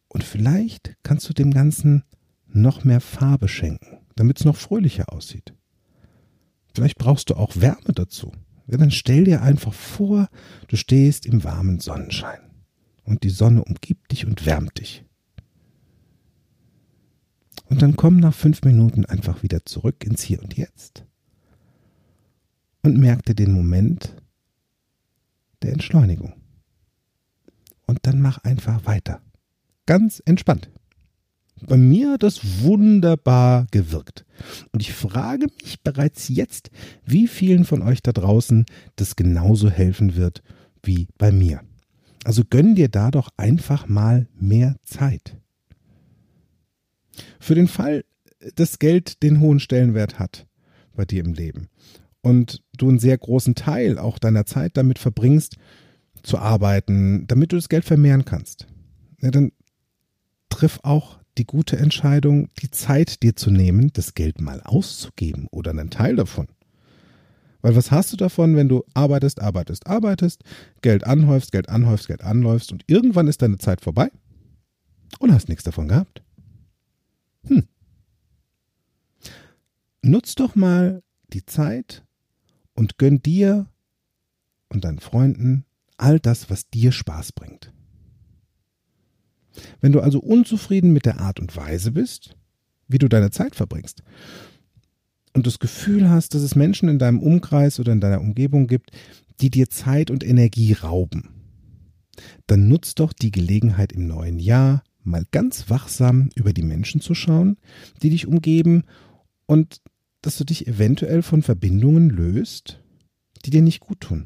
Und 0.10 0.24
vielleicht 0.24 0.96
kannst 1.04 1.28
du 1.30 1.34
dem 1.34 1.52
Ganzen 1.52 2.04
noch 2.48 2.84
mehr 2.84 3.02
Farbe 3.02 3.48
schenken, 3.48 4.00
damit 4.16 4.40
es 4.40 4.46
noch 4.46 4.56
fröhlicher 4.56 5.12
aussieht. 5.14 5.54
Vielleicht 6.74 6.98
brauchst 6.98 7.30
du 7.30 7.36
auch 7.36 7.56
Wärme 7.56 7.94
dazu. 7.94 8.32
Ja, 8.68 8.78
dann 8.78 8.92
stell 8.92 9.24
dir 9.24 9.42
einfach 9.42 9.74
vor, 9.74 10.28
du 10.68 10.76
stehst 10.76 11.26
im 11.26 11.44
warmen 11.44 11.80
Sonnenschein 11.80 12.42
und 13.04 13.24
die 13.24 13.30
Sonne 13.30 13.64
umgibt 13.64 14.12
dich 14.12 14.26
und 14.26 14.46
wärmt 14.46 14.80
dich. 14.80 15.06
Und 17.70 17.82
dann 17.82 17.96
komm 17.96 18.18
nach 18.18 18.34
fünf 18.34 18.64
Minuten 18.64 19.06
einfach 19.06 19.44
wieder 19.44 19.66
zurück 19.66 20.04
ins 20.06 20.22
Hier 20.22 20.42
und 20.42 20.56
Jetzt 20.56 21.06
und 22.88 22.98
merk 22.98 23.26
dir 23.26 23.36
den 23.36 23.52
Moment 23.52 24.16
der 25.62 25.74
Entschleunigung. 25.74 26.34
Und 27.86 28.00
dann 28.04 28.22
mach 28.22 28.38
einfach 28.44 28.86
weiter. 28.86 29.22
Ganz 29.86 30.22
entspannt. 30.26 30.70
Bei 31.62 31.78
mir 31.78 32.14
hat 32.14 32.24
das 32.24 32.62
wunderbar 32.62 33.66
gewirkt. 33.72 34.26
Und 34.72 34.82
ich 34.82 34.94
frage 34.94 35.48
mich 35.62 35.82
bereits 35.82 36.30
jetzt, 36.30 36.70
wie 37.06 37.28
vielen 37.28 37.66
von 37.66 37.82
euch 37.82 38.02
da 38.02 38.12
draußen 38.12 38.66
das 38.96 39.16
genauso 39.16 39.70
helfen 39.70 40.16
wird 40.16 40.44
wie 40.84 41.08
bei 41.18 41.32
mir. 41.32 41.62
Also 42.24 42.44
gönn 42.50 42.76
dir 42.76 42.90
da 42.90 43.12
doch 43.12 43.30
einfach 43.38 43.88
mal 43.88 44.28
mehr 44.40 44.76
Zeit. 44.84 45.38
Für 47.40 47.56
den 47.56 47.68
Fall, 47.68 48.04
dass 48.56 48.80
Geld 48.80 49.24
den 49.24 49.40
hohen 49.40 49.60
Stellenwert 49.60 50.20
hat 50.20 50.48
bei 50.96 51.06
dir 51.06 51.24
im 51.24 51.34
Leben 51.34 51.70
und 52.22 52.64
du 52.78 52.90
einen 52.90 53.00
sehr 53.00 53.18
großen 53.18 53.56
Teil 53.56 53.98
auch 53.98 54.20
deiner 54.20 54.46
Zeit 54.46 54.78
damit 54.78 55.00
verbringst, 55.00 55.58
zu 56.24 56.38
arbeiten, 56.40 57.26
damit 57.28 57.52
du 57.52 57.56
das 57.56 57.70
Geld 57.70 57.86
vermehren 57.86 58.26
kannst, 58.26 58.68
ja, 59.22 59.32
dann 59.32 59.52
triff 60.50 60.80
auch 60.84 61.20
die 61.38 61.46
gute 61.46 61.78
Entscheidung, 61.78 62.50
die 62.62 62.72
Zeit 62.72 63.22
dir 63.24 63.36
zu 63.36 63.52
nehmen, 63.52 63.92
das 63.94 64.14
Geld 64.14 64.42
mal 64.42 64.62
auszugeben 64.64 65.48
oder 65.52 65.72
einen 65.72 65.90
Teil 65.90 66.16
davon. 66.16 66.48
Weil 67.62 67.76
was 67.76 67.92
hast 67.92 68.14
du 68.14 68.18
davon, 68.18 68.56
wenn 68.56 68.70
du 68.70 68.84
arbeitest, 68.94 69.42
arbeitest, 69.42 69.88
arbeitest, 69.88 70.44
Geld 70.82 71.06
anhäufst, 71.06 71.52
Geld 71.52 71.70
anhäufst, 71.70 72.08
Geld 72.08 72.24
anläufst 72.24 72.72
und 72.72 72.84
irgendwann 72.88 73.28
ist 73.28 73.42
deine 73.42 73.58
Zeit 73.58 73.82
vorbei 73.82 74.10
und 75.20 75.32
hast 75.34 75.50
nichts 75.50 75.64
davon 75.64 75.88
gehabt? 75.88 76.24
Hm. 77.48 77.68
Nutz 80.08 80.36
doch 80.36 80.56
mal 80.56 81.04
die 81.34 81.46
Zeit 81.46 82.06
und 82.74 82.98
gönn 82.98 83.22
dir 83.22 83.68
und 84.70 84.86
deinen 84.86 85.00
Freunden 85.00 85.66
all 85.98 86.20
das, 86.20 86.50
was 86.50 86.70
dir 86.70 86.92
Spaß 86.92 87.34
bringt. 87.34 87.74
Wenn 89.82 89.92
du 89.92 90.00
also 90.00 90.20
unzufrieden 90.20 90.94
mit 90.94 91.06
der 91.06 91.20
Art 91.20 91.40
und 91.40 91.56
Weise 91.58 91.92
bist, 91.92 92.38
wie 92.88 93.00
du 93.00 93.10
deine 93.10 93.32
Zeit 93.32 93.56
verbringst, 93.56 94.04
und 95.34 95.46
das 95.46 95.60
Gefühl 95.60 96.10
hast, 96.10 96.34
dass 96.34 96.42
es 96.42 96.56
Menschen 96.56 96.90
in 96.90 97.00
deinem 97.00 97.22
Umkreis 97.22 97.80
oder 97.80 97.92
in 97.92 98.00
deiner 98.00 98.22
Umgebung 98.22 98.68
gibt, 98.68 98.92
die 99.42 99.52
dir 99.52 99.70
Zeit 99.70 100.10
und 100.10 100.24
Energie 100.24 100.74
rauben, 100.74 101.30
dann 102.48 102.68
nutz 102.68 102.96
doch 102.96 103.14
die 103.14 103.32
Gelegenheit 103.32 103.92
im 103.92 104.08
neuen 104.08 104.40
Jahr, 104.40 104.84
mal 105.04 105.26
ganz 105.32 105.70
wachsam 105.70 106.30
über 106.36 106.54
die 106.54 106.64
Menschen 106.64 107.02
zu 107.02 107.14
schauen, 107.14 107.58
die 108.02 108.10
dich 108.10 108.26
umgeben 108.26 108.84
und 109.46 109.82
dass 110.22 110.38
du 110.38 110.44
dich 110.44 110.68
eventuell 110.68 111.22
von 111.22 111.42
Verbindungen 111.42 112.10
löst, 112.10 112.82
die 113.46 113.50
dir 113.50 113.62
nicht 113.62 113.80
gut 113.80 114.02
tun. 114.02 114.26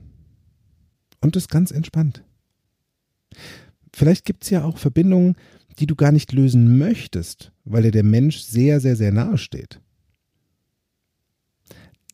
Und 1.20 1.36
das 1.36 1.48
ganz 1.48 1.72
entspannt. 1.72 2.24
Vielleicht 3.94 4.26
gibt 4.26 4.44
es 4.44 4.50
ja 4.50 4.64
auch 4.64 4.78
Verbindungen, 4.78 5.36
die 5.80 5.86
du 5.86 5.96
gar 5.96 6.12
nicht 6.12 6.32
lösen 6.32 6.78
möchtest, 6.78 7.52
weil 7.64 7.84
dir 7.84 7.92
der 7.92 8.04
Mensch 8.04 8.40
sehr, 8.40 8.80
sehr, 8.80 8.96
sehr 8.96 9.12
nahe 9.12 9.38
steht. 9.38 9.80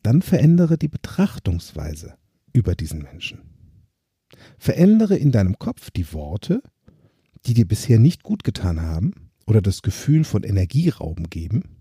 Dann 0.04 0.22
verändere 0.22 0.78
die 0.78 0.88
Betrachtungsweise 0.88 2.18
über 2.54 2.76
diesen 2.76 3.02
Menschen. 3.02 3.42
Verändere 4.58 5.18
in 5.18 5.32
deinem 5.32 5.60
Kopf 5.60 5.92
die 5.92 6.12
Worte, 6.14 6.62
die 7.46 7.54
dir 7.54 7.68
bisher 7.68 8.00
nicht 8.00 8.24
gut 8.24 8.44
getan 8.44 8.82
haben 8.82 9.14
oder 9.46 9.62
das 9.62 9.82
Gefühl 9.82 10.24
von 10.24 10.44
Energierauben 10.44 11.30
geben, 11.30 11.77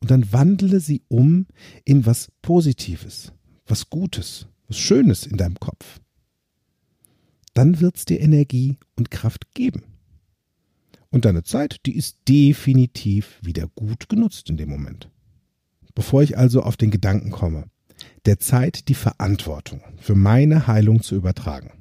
und 0.00 0.10
dann 0.10 0.32
wandle 0.32 0.80
sie 0.80 1.02
um 1.08 1.46
in 1.84 2.06
was 2.06 2.30
Positives, 2.42 3.32
was 3.66 3.90
Gutes, 3.90 4.46
was 4.66 4.78
Schönes 4.78 5.26
in 5.26 5.36
deinem 5.36 5.58
Kopf 5.58 6.00
dann 7.58 7.80
wird 7.80 7.96
es 7.96 8.04
dir 8.04 8.20
Energie 8.20 8.78
und 8.94 9.10
Kraft 9.10 9.52
geben. 9.52 9.82
Und 11.10 11.24
deine 11.24 11.42
Zeit, 11.42 11.80
die 11.86 11.96
ist 11.96 12.18
definitiv 12.28 13.40
wieder 13.42 13.66
gut 13.74 14.08
genutzt 14.08 14.48
in 14.48 14.56
dem 14.56 14.68
Moment. 14.68 15.10
Bevor 15.92 16.22
ich 16.22 16.38
also 16.38 16.62
auf 16.62 16.76
den 16.76 16.92
Gedanken 16.92 17.32
komme, 17.32 17.64
der 18.26 18.38
Zeit 18.38 18.88
die 18.88 18.94
Verantwortung 18.94 19.82
für 19.96 20.14
meine 20.14 20.68
Heilung 20.68 21.02
zu 21.02 21.16
übertragen, 21.16 21.72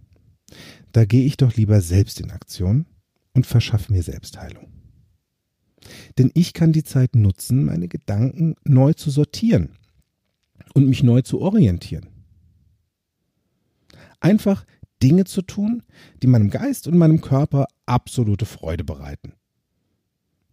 da 0.94 1.06
gehe 1.06 1.26
ich 1.26 1.38
doch 1.38 1.56
lieber 1.56 1.80
selbst 1.82 2.20
in 2.22 2.32
Aktion 2.32 2.88
und 3.36 3.46
verschaffe 3.46 3.94
mir 3.94 4.02
Selbstheilung. 4.02 4.77
Denn 6.18 6.32
ich 6.34 6.54
kann 6.54 6.72
die 6.72 6.84
Zeit 6.84 7.16
nutzen, 7.16 7.66
meine 7.66 7.88
Gedanken 7.88 8.56
neu 8.64 8.94
zu 8.94 9.10
sortieren 9.10 9.70
und 10.74 10.88
mich 10.88 11.04
neu 11.04 11.22
zu 11.22 11.42
orientieren. 11.42 12.08
Einfach 14.20 14.66
Dinge 15.02 15.26
zu 15.26 15.42
tun, 15.42 15.84
die 16.22 16.28
meinem 16.28 16.50
Geist 16.50 16.88
und 16.88 16.98
meinem 16.98 17.22
Körper 17.22 17.68
absolute 17.86 18.46
Freude 18.46 18.84
bereiten. 18.84 19.34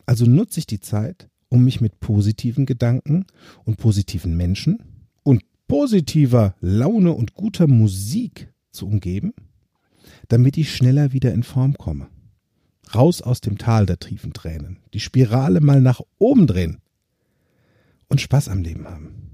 Also 0.07 0.27
nutze 0.27 0.61
ich 0.61 0.67
die 0.67 0.81
Zeit, 0.81 1.31
um 1.49 1.65
mich 1.65 1.81
mit 1.81 2.01
positiven 2.01 2.67
Gedanken 2.67 3.27
und 3.65 3.79
positiven 3.79 4.37
Menschen 4.37 4.83
und 5.23 5.43
positiver 5.67 6.55
Laune 6.61 7.13
und 7.13 7.35
guter 7.35 7.67
Musik 7.67 8.53
zu 8.71 8.87
umgeben, 8.87 9.33
damit 10.29 10.59
ich 10.59 10.75
schneller 10.75 11.13
wieder 11.13 11.33
in 11.33 11.43
Form 11.43 11.75
komme. 11.75 12.09
Raus 12.95 13.23
aus 13.23 13.41
dem 13.41 13.59
Tal 13.59 13.87
der 13.87 13.99
tiefen 13.99 14.33
Tränen, 14.33 14.79
die 14.93 15.01
Spirale 15.01 15.61
mal 15.61 15.81
nach 15.81 16.01
oben 16.19 16.47
drehen 16.47 16.81
und 18.09 18.21
Spaß 18.21 18.49
am 18.49 18.63
Leben 18.63 18.87
haben. 18.87 19.25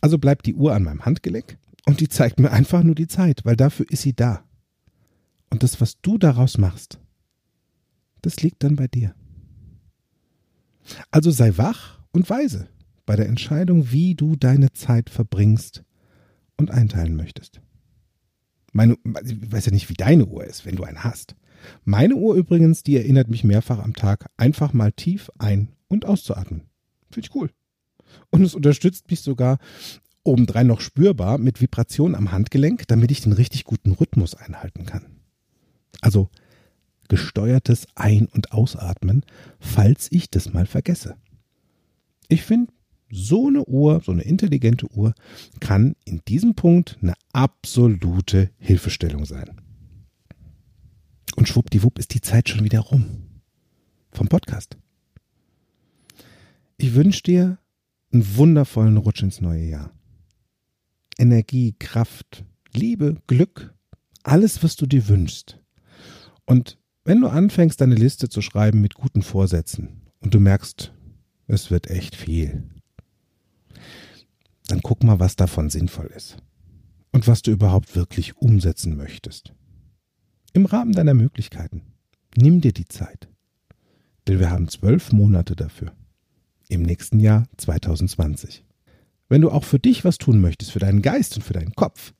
Also 0.00 0.18
bleibt 0.18 0.46
die 0.46 0.54
Uhr 0.54 0.74
an 0.74 0.84
meinem 0.84 1.04
Handgelenk 1.04 1.58
und 1.86 2.00
die 2.00 2.08
zeigt 2.08 2.38
mir 2.38 2.50
einfach 2.52 2.82
nur 2.82 2.94
die 2.94 3.08
Zeit, 3.08 3.44
weil 3.44 3.56
dafür 3.56 3.86
ist 3.90 4.02
sie 4.02 4.14
da. 4.14 4.44
Und 5.50 5.62
das, 5.62 5.80
was 5.80 6.00
du 6.00 6.18
daraus 6.18 6.58
machst, 6.58 7.00
das 8.22 8.42
liegt 8.42 8.62
dann 8.62 8.76
bei 8.76 8.88
dir. 8.88 9.14
Also 11.10 11.30
sei 11.30 11.56
wach 11.56 12.00
und 12.12 12.28
weise 12.28 12.68
bei 13.06 13.16
der 13.16 13.28
Entscheidung, 13.28 13.90
wie 13.90 14.14
du 14.14 14.36
deine 14.36 14.72
Zeit 14.72 15.08
verbringst 15.10 15.82
und 16.56 16.70
einteilen 16.70 17.16
möchtest. 17.16 17.60
Meine, 18.78 18.96
ich 19.24 19.52
weiß 19.52 19.66
ja 19.66 19.72
nicht, 19.72 19.90
wie 19.90 19.94
deine 19.94 20.26
Uhr 20.26 20.44
ist, 20.44 20.64
wenn 20.64 20.76
du 20.76 20.84
eine 20.84 21.02
hast. 21.02 21.34
Meine 21.84 22.14
Uhr 22.14 22.36
übrigens, 22.36 22.84
die 22.84 22.96
erinnert 22.96 23.28
mich 23.28 23.42
mehrfach 23.42 23.80
am 23.80 23.92
Tag, 23.92 24.30
einfach 24.36 24.72
mal 24.72 24.92
tief 24.92 25.32
ein- 25.36 25.72
und 25.88 26.04
auszuatmen. 26.04 26.60
Finde 27.10 27.26
ich 27.26 27.34
cool. 27.34 27.50
Und 28.30 28.42
es 28.42 28.54
unterstützt 28.54 29.10
mich 29.10 29.20
sogar 29.20 29.58
obendrein 30.22 30.68
noch 30.68 30.80
spürbar 30.80 31.38
mit 31.38 31.60
Vibration 31.60 32.14
am 32.14 32.30
Handgelenk, 32.30 32.86
damit 32.86 33.10
ich 33.10 33.20
den 33.20 33.32
richtig 33.32 33.64
guten 33.64 33.90
Rhythmus 33.90 34.36
einhalten 34.36 34.86
kann. 34.86 35.06
Also 36.00 36.30
gesteuertes 37.08 37.88
Ein- 37.96 38.28
und 38.28 38.52
Ausatmen, 38.52 39.24
falls 39.58 40.06
ich 40.12 40.30
das 40.30 40.52
mal 40.52 40.66
vergesse. 40.66 41.16
Ich 42.28 42.44
finde, 42.44 42.72
so 43.10 43.48
eine 43.48 43.64
Uhr, 43.64 44.02
so 44.04 44.12
eine 44.12 44.22
intelligente 44.22 44.86
Uhr, 44.92 45.14
kann 45.60 45.94
in 46.04 46.20
diesem 46.28 46.54
Punkt 46.54 46.98
eine 47.02 47.14
absolute 47.32 48.50
Hilfestellung 48.58 49.24
sein. 49.24 49.60
Und 51.36 51.48
schwuppdiwupp 51.48 51.98
ist 51.98 52.14
die 52.14 52.20
Zeit 52.20 52.48
schon 52.48 52.64
wieder 52.64 52.80
rum. 52.80 53.42
Vom 54.10 54.28
Podcast. 54.28 54.76
Ich 56.76 56.94
wünsche 56.94 57.22
dir 57.22 57.58
einen 58.12 58.36
wundervollen 58.36 58.96
Rutsch 58.96 59.22
ins 59.22 59.40
neue 59.40 59.64
Jahr. 59.64 59.92
Energie, 61.18 61.74
Kraft, 61.78 62.44
Liebe, 62.72 63.20
Glück, 63.26 63.74
alles, 64.22 64.62
was 64.62 64.76
du 64.76 64.86
dir 64.86 65.08
wünschst. 65.08 65.60
Und 66.46 66.78
wenn 67.04 67.20
du 67.20 67.28
anfängst, 67.28 67.80
deine 67.80 67.94
Liste 67.94 68.28
zu 68.28 68.42
schreiben 68.42 68.80
mit 68.80 68.94
guten 68.94 69.22
Vorsätzen 69.22 70.02
und 70.20 70.34
du 70.34 70.40
merkst, 70.40 70.92
es 71.46 71.70
wird 71.70 71.88
echt 71.88 72.14
viel, 72.14 72.68
dann 74.70 74.80
guck 74.82 75.02
mal, 75.02 75.18
was 75.18 75.36
davon 75.36 75.70
sinnvoll 75.70 76.10
ist 76.14 76.36
und 77.12 77.26
was 77.26 77.42
du 77.42 77.50
überhaupt 77.50 77.96
wirklich 77.96 78.36
umsetzen 78.36 78.96
möchtest. 78.96 79.52
Im 80.52 80.66
Rahmen 80.66 80.92
deiner 80.92 81.14
Möglichkeiten. 81.14 81.82
Nimm 82.36 82.60
dir 82.60 82.72
die 82.72 82.86
Zeit. 82.86 83.28
Denn 84.26 84.40
wir 84.40 84.50
haben 84.50 84.68
zwölf 84.68 85.12
Monate 85.12 85.56
dafür. 85.56 85.92
Im 86.68 86.82
nächsten 86.82 87.18
Jahr 87.18 87.46
2020. 87.56 88.64
Wenn 89.28 89.40
du 89.40 89.50
auch 89.50 89.64
für 89.64 89.78
dich 89.78 90.04
was 90.04 90.18
tun 90.18 90.40
möchtest, 90.40 90.72
für 90.72 90.78
deinen 90.78 91.02
Geist 91.02 91.36
und 91.36 91.42
für 91.42 91.54
deinen 91.54 91.74
Kopf, 91.74 92.12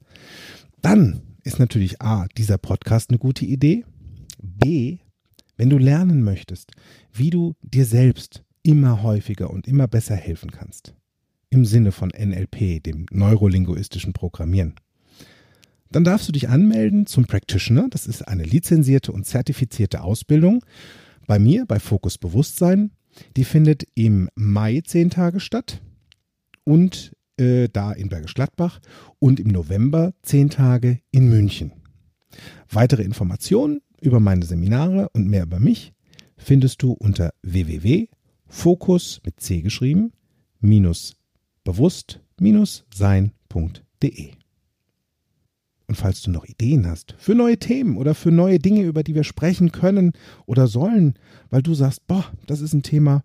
dann 0.80 1.22
ist 1.42 1.58
natürlich 1.58 2.00
A, 2.00 2.26
dieser 2.36 2.58
Podcast 2.58 3.10
eine 3.10 3.18
gute 3.18 3.44
Idee. 3.44 3.84
B, 4.42 4.98
wenn 5.56 5.70
du 5.70 5.78
lernen 5.78 6.22
möchtest, 6.22 6.72
wie 7.12 7.30
du 7.30 7.54
dir 7.62 7.84
selbst 7.84 8.44
immer 8.62 9.02
häufiger 9.02 9.50
und 9.50 9.66
immer 9.66 9.88
besser 9.88 10.16
helfen 10.16 10.50
kannst. 10.50 10.94
Im 11.50 11.64
Sinne 11.64 11.92
von 11.92 12.10
NLP, 12.10 12.82
dem 12.82 13.06
neurolinguistischen 13.10 14.12
Programmieren. 14.12 14.74
Dann 15.90 16.04
darfst 16.04 16.28
du 16.28 16.32
dich 16.32 16.48
anmelden 16.48 17.06
zum 17.06 17.24
Practitioner. 17.24 17.88
Das 17.88 18.06
ist 18.06 18.28
eine 18.28 18.44
lizenzierte 18.44 19.12
und 19.12 19.24
zertifizierte 19.24 20.02
Ausbildung 20.02 20.64
bei 21.26 21.38
mir, 21.38 21.64
bei 21.66 21.80
Fokus 21.80 22.18
Bewusstsein. 22.18 22.90
Die 23.36 23.44
findet 23.44 23.86
im 23.94 24.28
Mai 24.34 24.82
zehn 24.84 25.10
Tage 25.10 25.40
statt 25.40 25.80
und 26.64 27.12
äh, 27.38 27.68
da 27.72 27.92
in 27.92 28.10
Bergisch 28.10 28.34
Gladbach 28.34 28.80
und 29.18 29.40
im 29.40 29.48
November 29.48 30.12
zehn 30.22 30.50
Tage 30.50 31.00
in 31.10 31.28
München. 31.28 31.72
Weitere 32.70 33.02
Informationen 33.02 33.80
über 34.00 34.20
meine 34.20 34.44
Seminare 34.44 35.08
und 35.14 35.26
mehr 35.28 35.44
über 35.44 35.58
mich 35.58 35.94
findest 36.36 36.82
du 36.82 36.92
unter 36.92 37.32
www.fokus 37.42 39.22
mit 39.24 39.40
C 39.40 39.62
geschrieben 39.62 40.12
minus 40.60 41.17
bewusst 41.68 42.20
minus 42.40 42.86
sein.de. 42.94 44.30
Und 45.86 45.94
falls 45.96 46.22
du 46.22 46.30
noch 46.30 46.46
Ideen 46.46 46.86
hast 46.86 47.14
für 47.18 47.34
neue 47.34 47.58
Themen 47.58 47.98
oder 47.98 48.14
für 48.14 48.30
neue 48.30 48.58
Dinge, 48.58 48.84
über 48.84 49.02
die 49.02 49.14
wir 49.14 49.22
sprechen 49.22 49.70
können 49.70 50.12
oder 50.46 50.66
sollen, 50.66 51.18
weil 51.50 51.60
du 51.60 51.74
sagst, 51.74 52.06
boah, 52.06 52.24
das 52.46 52.62
ist 52.62 52.72
ein 52.72 52.82
Thema, 52.82 53.22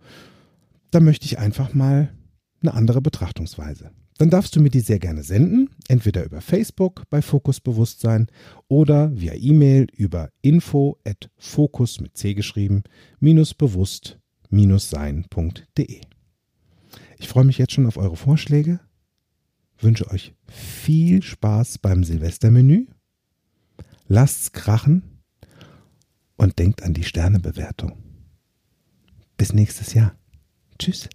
da 0.92 1.00
möchte 1.00 1.26
ich 1.26 1.40
einfach 1.40 1.74
mal 1.74 2.14
eine 2.62 2.74
andere 2.74 3.02
Betrachtungsweise. 3.02 3.92
Dann 4.18 4.30
darfst 4.30 4.58
du 4.58 4.60
mir 4.60 4.70
die 4.70 4.82
sehr 4.82 5.00
gerne 5.00 5.24
senden, 5.24 5.70
entweder 5.88 6.26
über 6.26 6.42
Facebook 6.42 7.04
bei 7.10 7.22
Fokus 7.22 7.62
Bewusstsein 7.62 8.28
oder 8.68 9.18
via 9.18 9.36
E-Mail 9.36 9.88
über 9.96 10.32
info 10.42 10.98
at 11.06 11.30
fokus 11.38 12.02
mit 12.02 12.18
C 12.18 12.34
geschrieben, 12.34 12.84
minus 13.22 13.54
bewusst 13.54 14.20
minus 14.50 14.90
sein.de. 14.90 16.02
Ich 17.24 17.30
freue 17.30 17.46
mich 17.46 17.58
jetzt 17.58 17.72
schon 17.72 17.86
auf 17.86 17.96
eure 17.96 18.18
Vorschläge, 18.18 18.82
wünsche 19.80 20.12
euch 20.12 20.36
viel 20.46 21.24
Spaß 21.24 21.78
beim 21.78 22.04
Silvestermenü, 22.04 22.88
lasst's 24.10 24.52
krachen 24.52 25.22
und 26.36 26.60
denkt 26.60 26.84
an 26.84 26.94
die 26.94 27.06
Sternebewertung. 27.06 27.98
Bis 29.38 29.54
nächstes 29.54 29.94
Jahr. 29.94 30.18
Tschüss. 30.78 31.08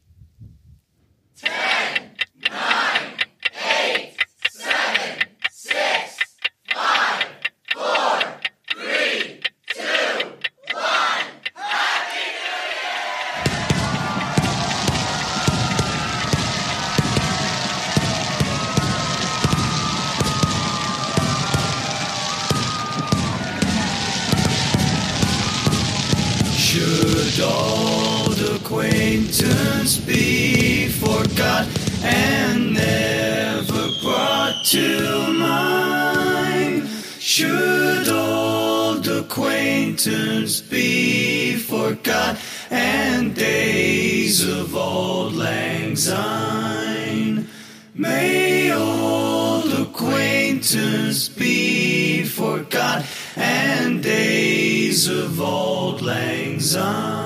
Acquaintance 39.89 40.61
be 40.61 41.57
forgot 41.57 42.39
and 42.71 43.35
days 43.35 44.47
of 44.47 44.77
old 44.77 45.33
lang 45.35 45.97
syne? 45.97 47.49
May 47.95 48.71
old 48.71 49.73
acquaintance 49.73 51.31
be 51.31 52.25
forgot 52.25 53.07
and 53.35 54.03
days 54.03 55.09
of 55.09 55.41
old 55.41 56.03
lang 56.03 56.61
syne. 56.61 57.18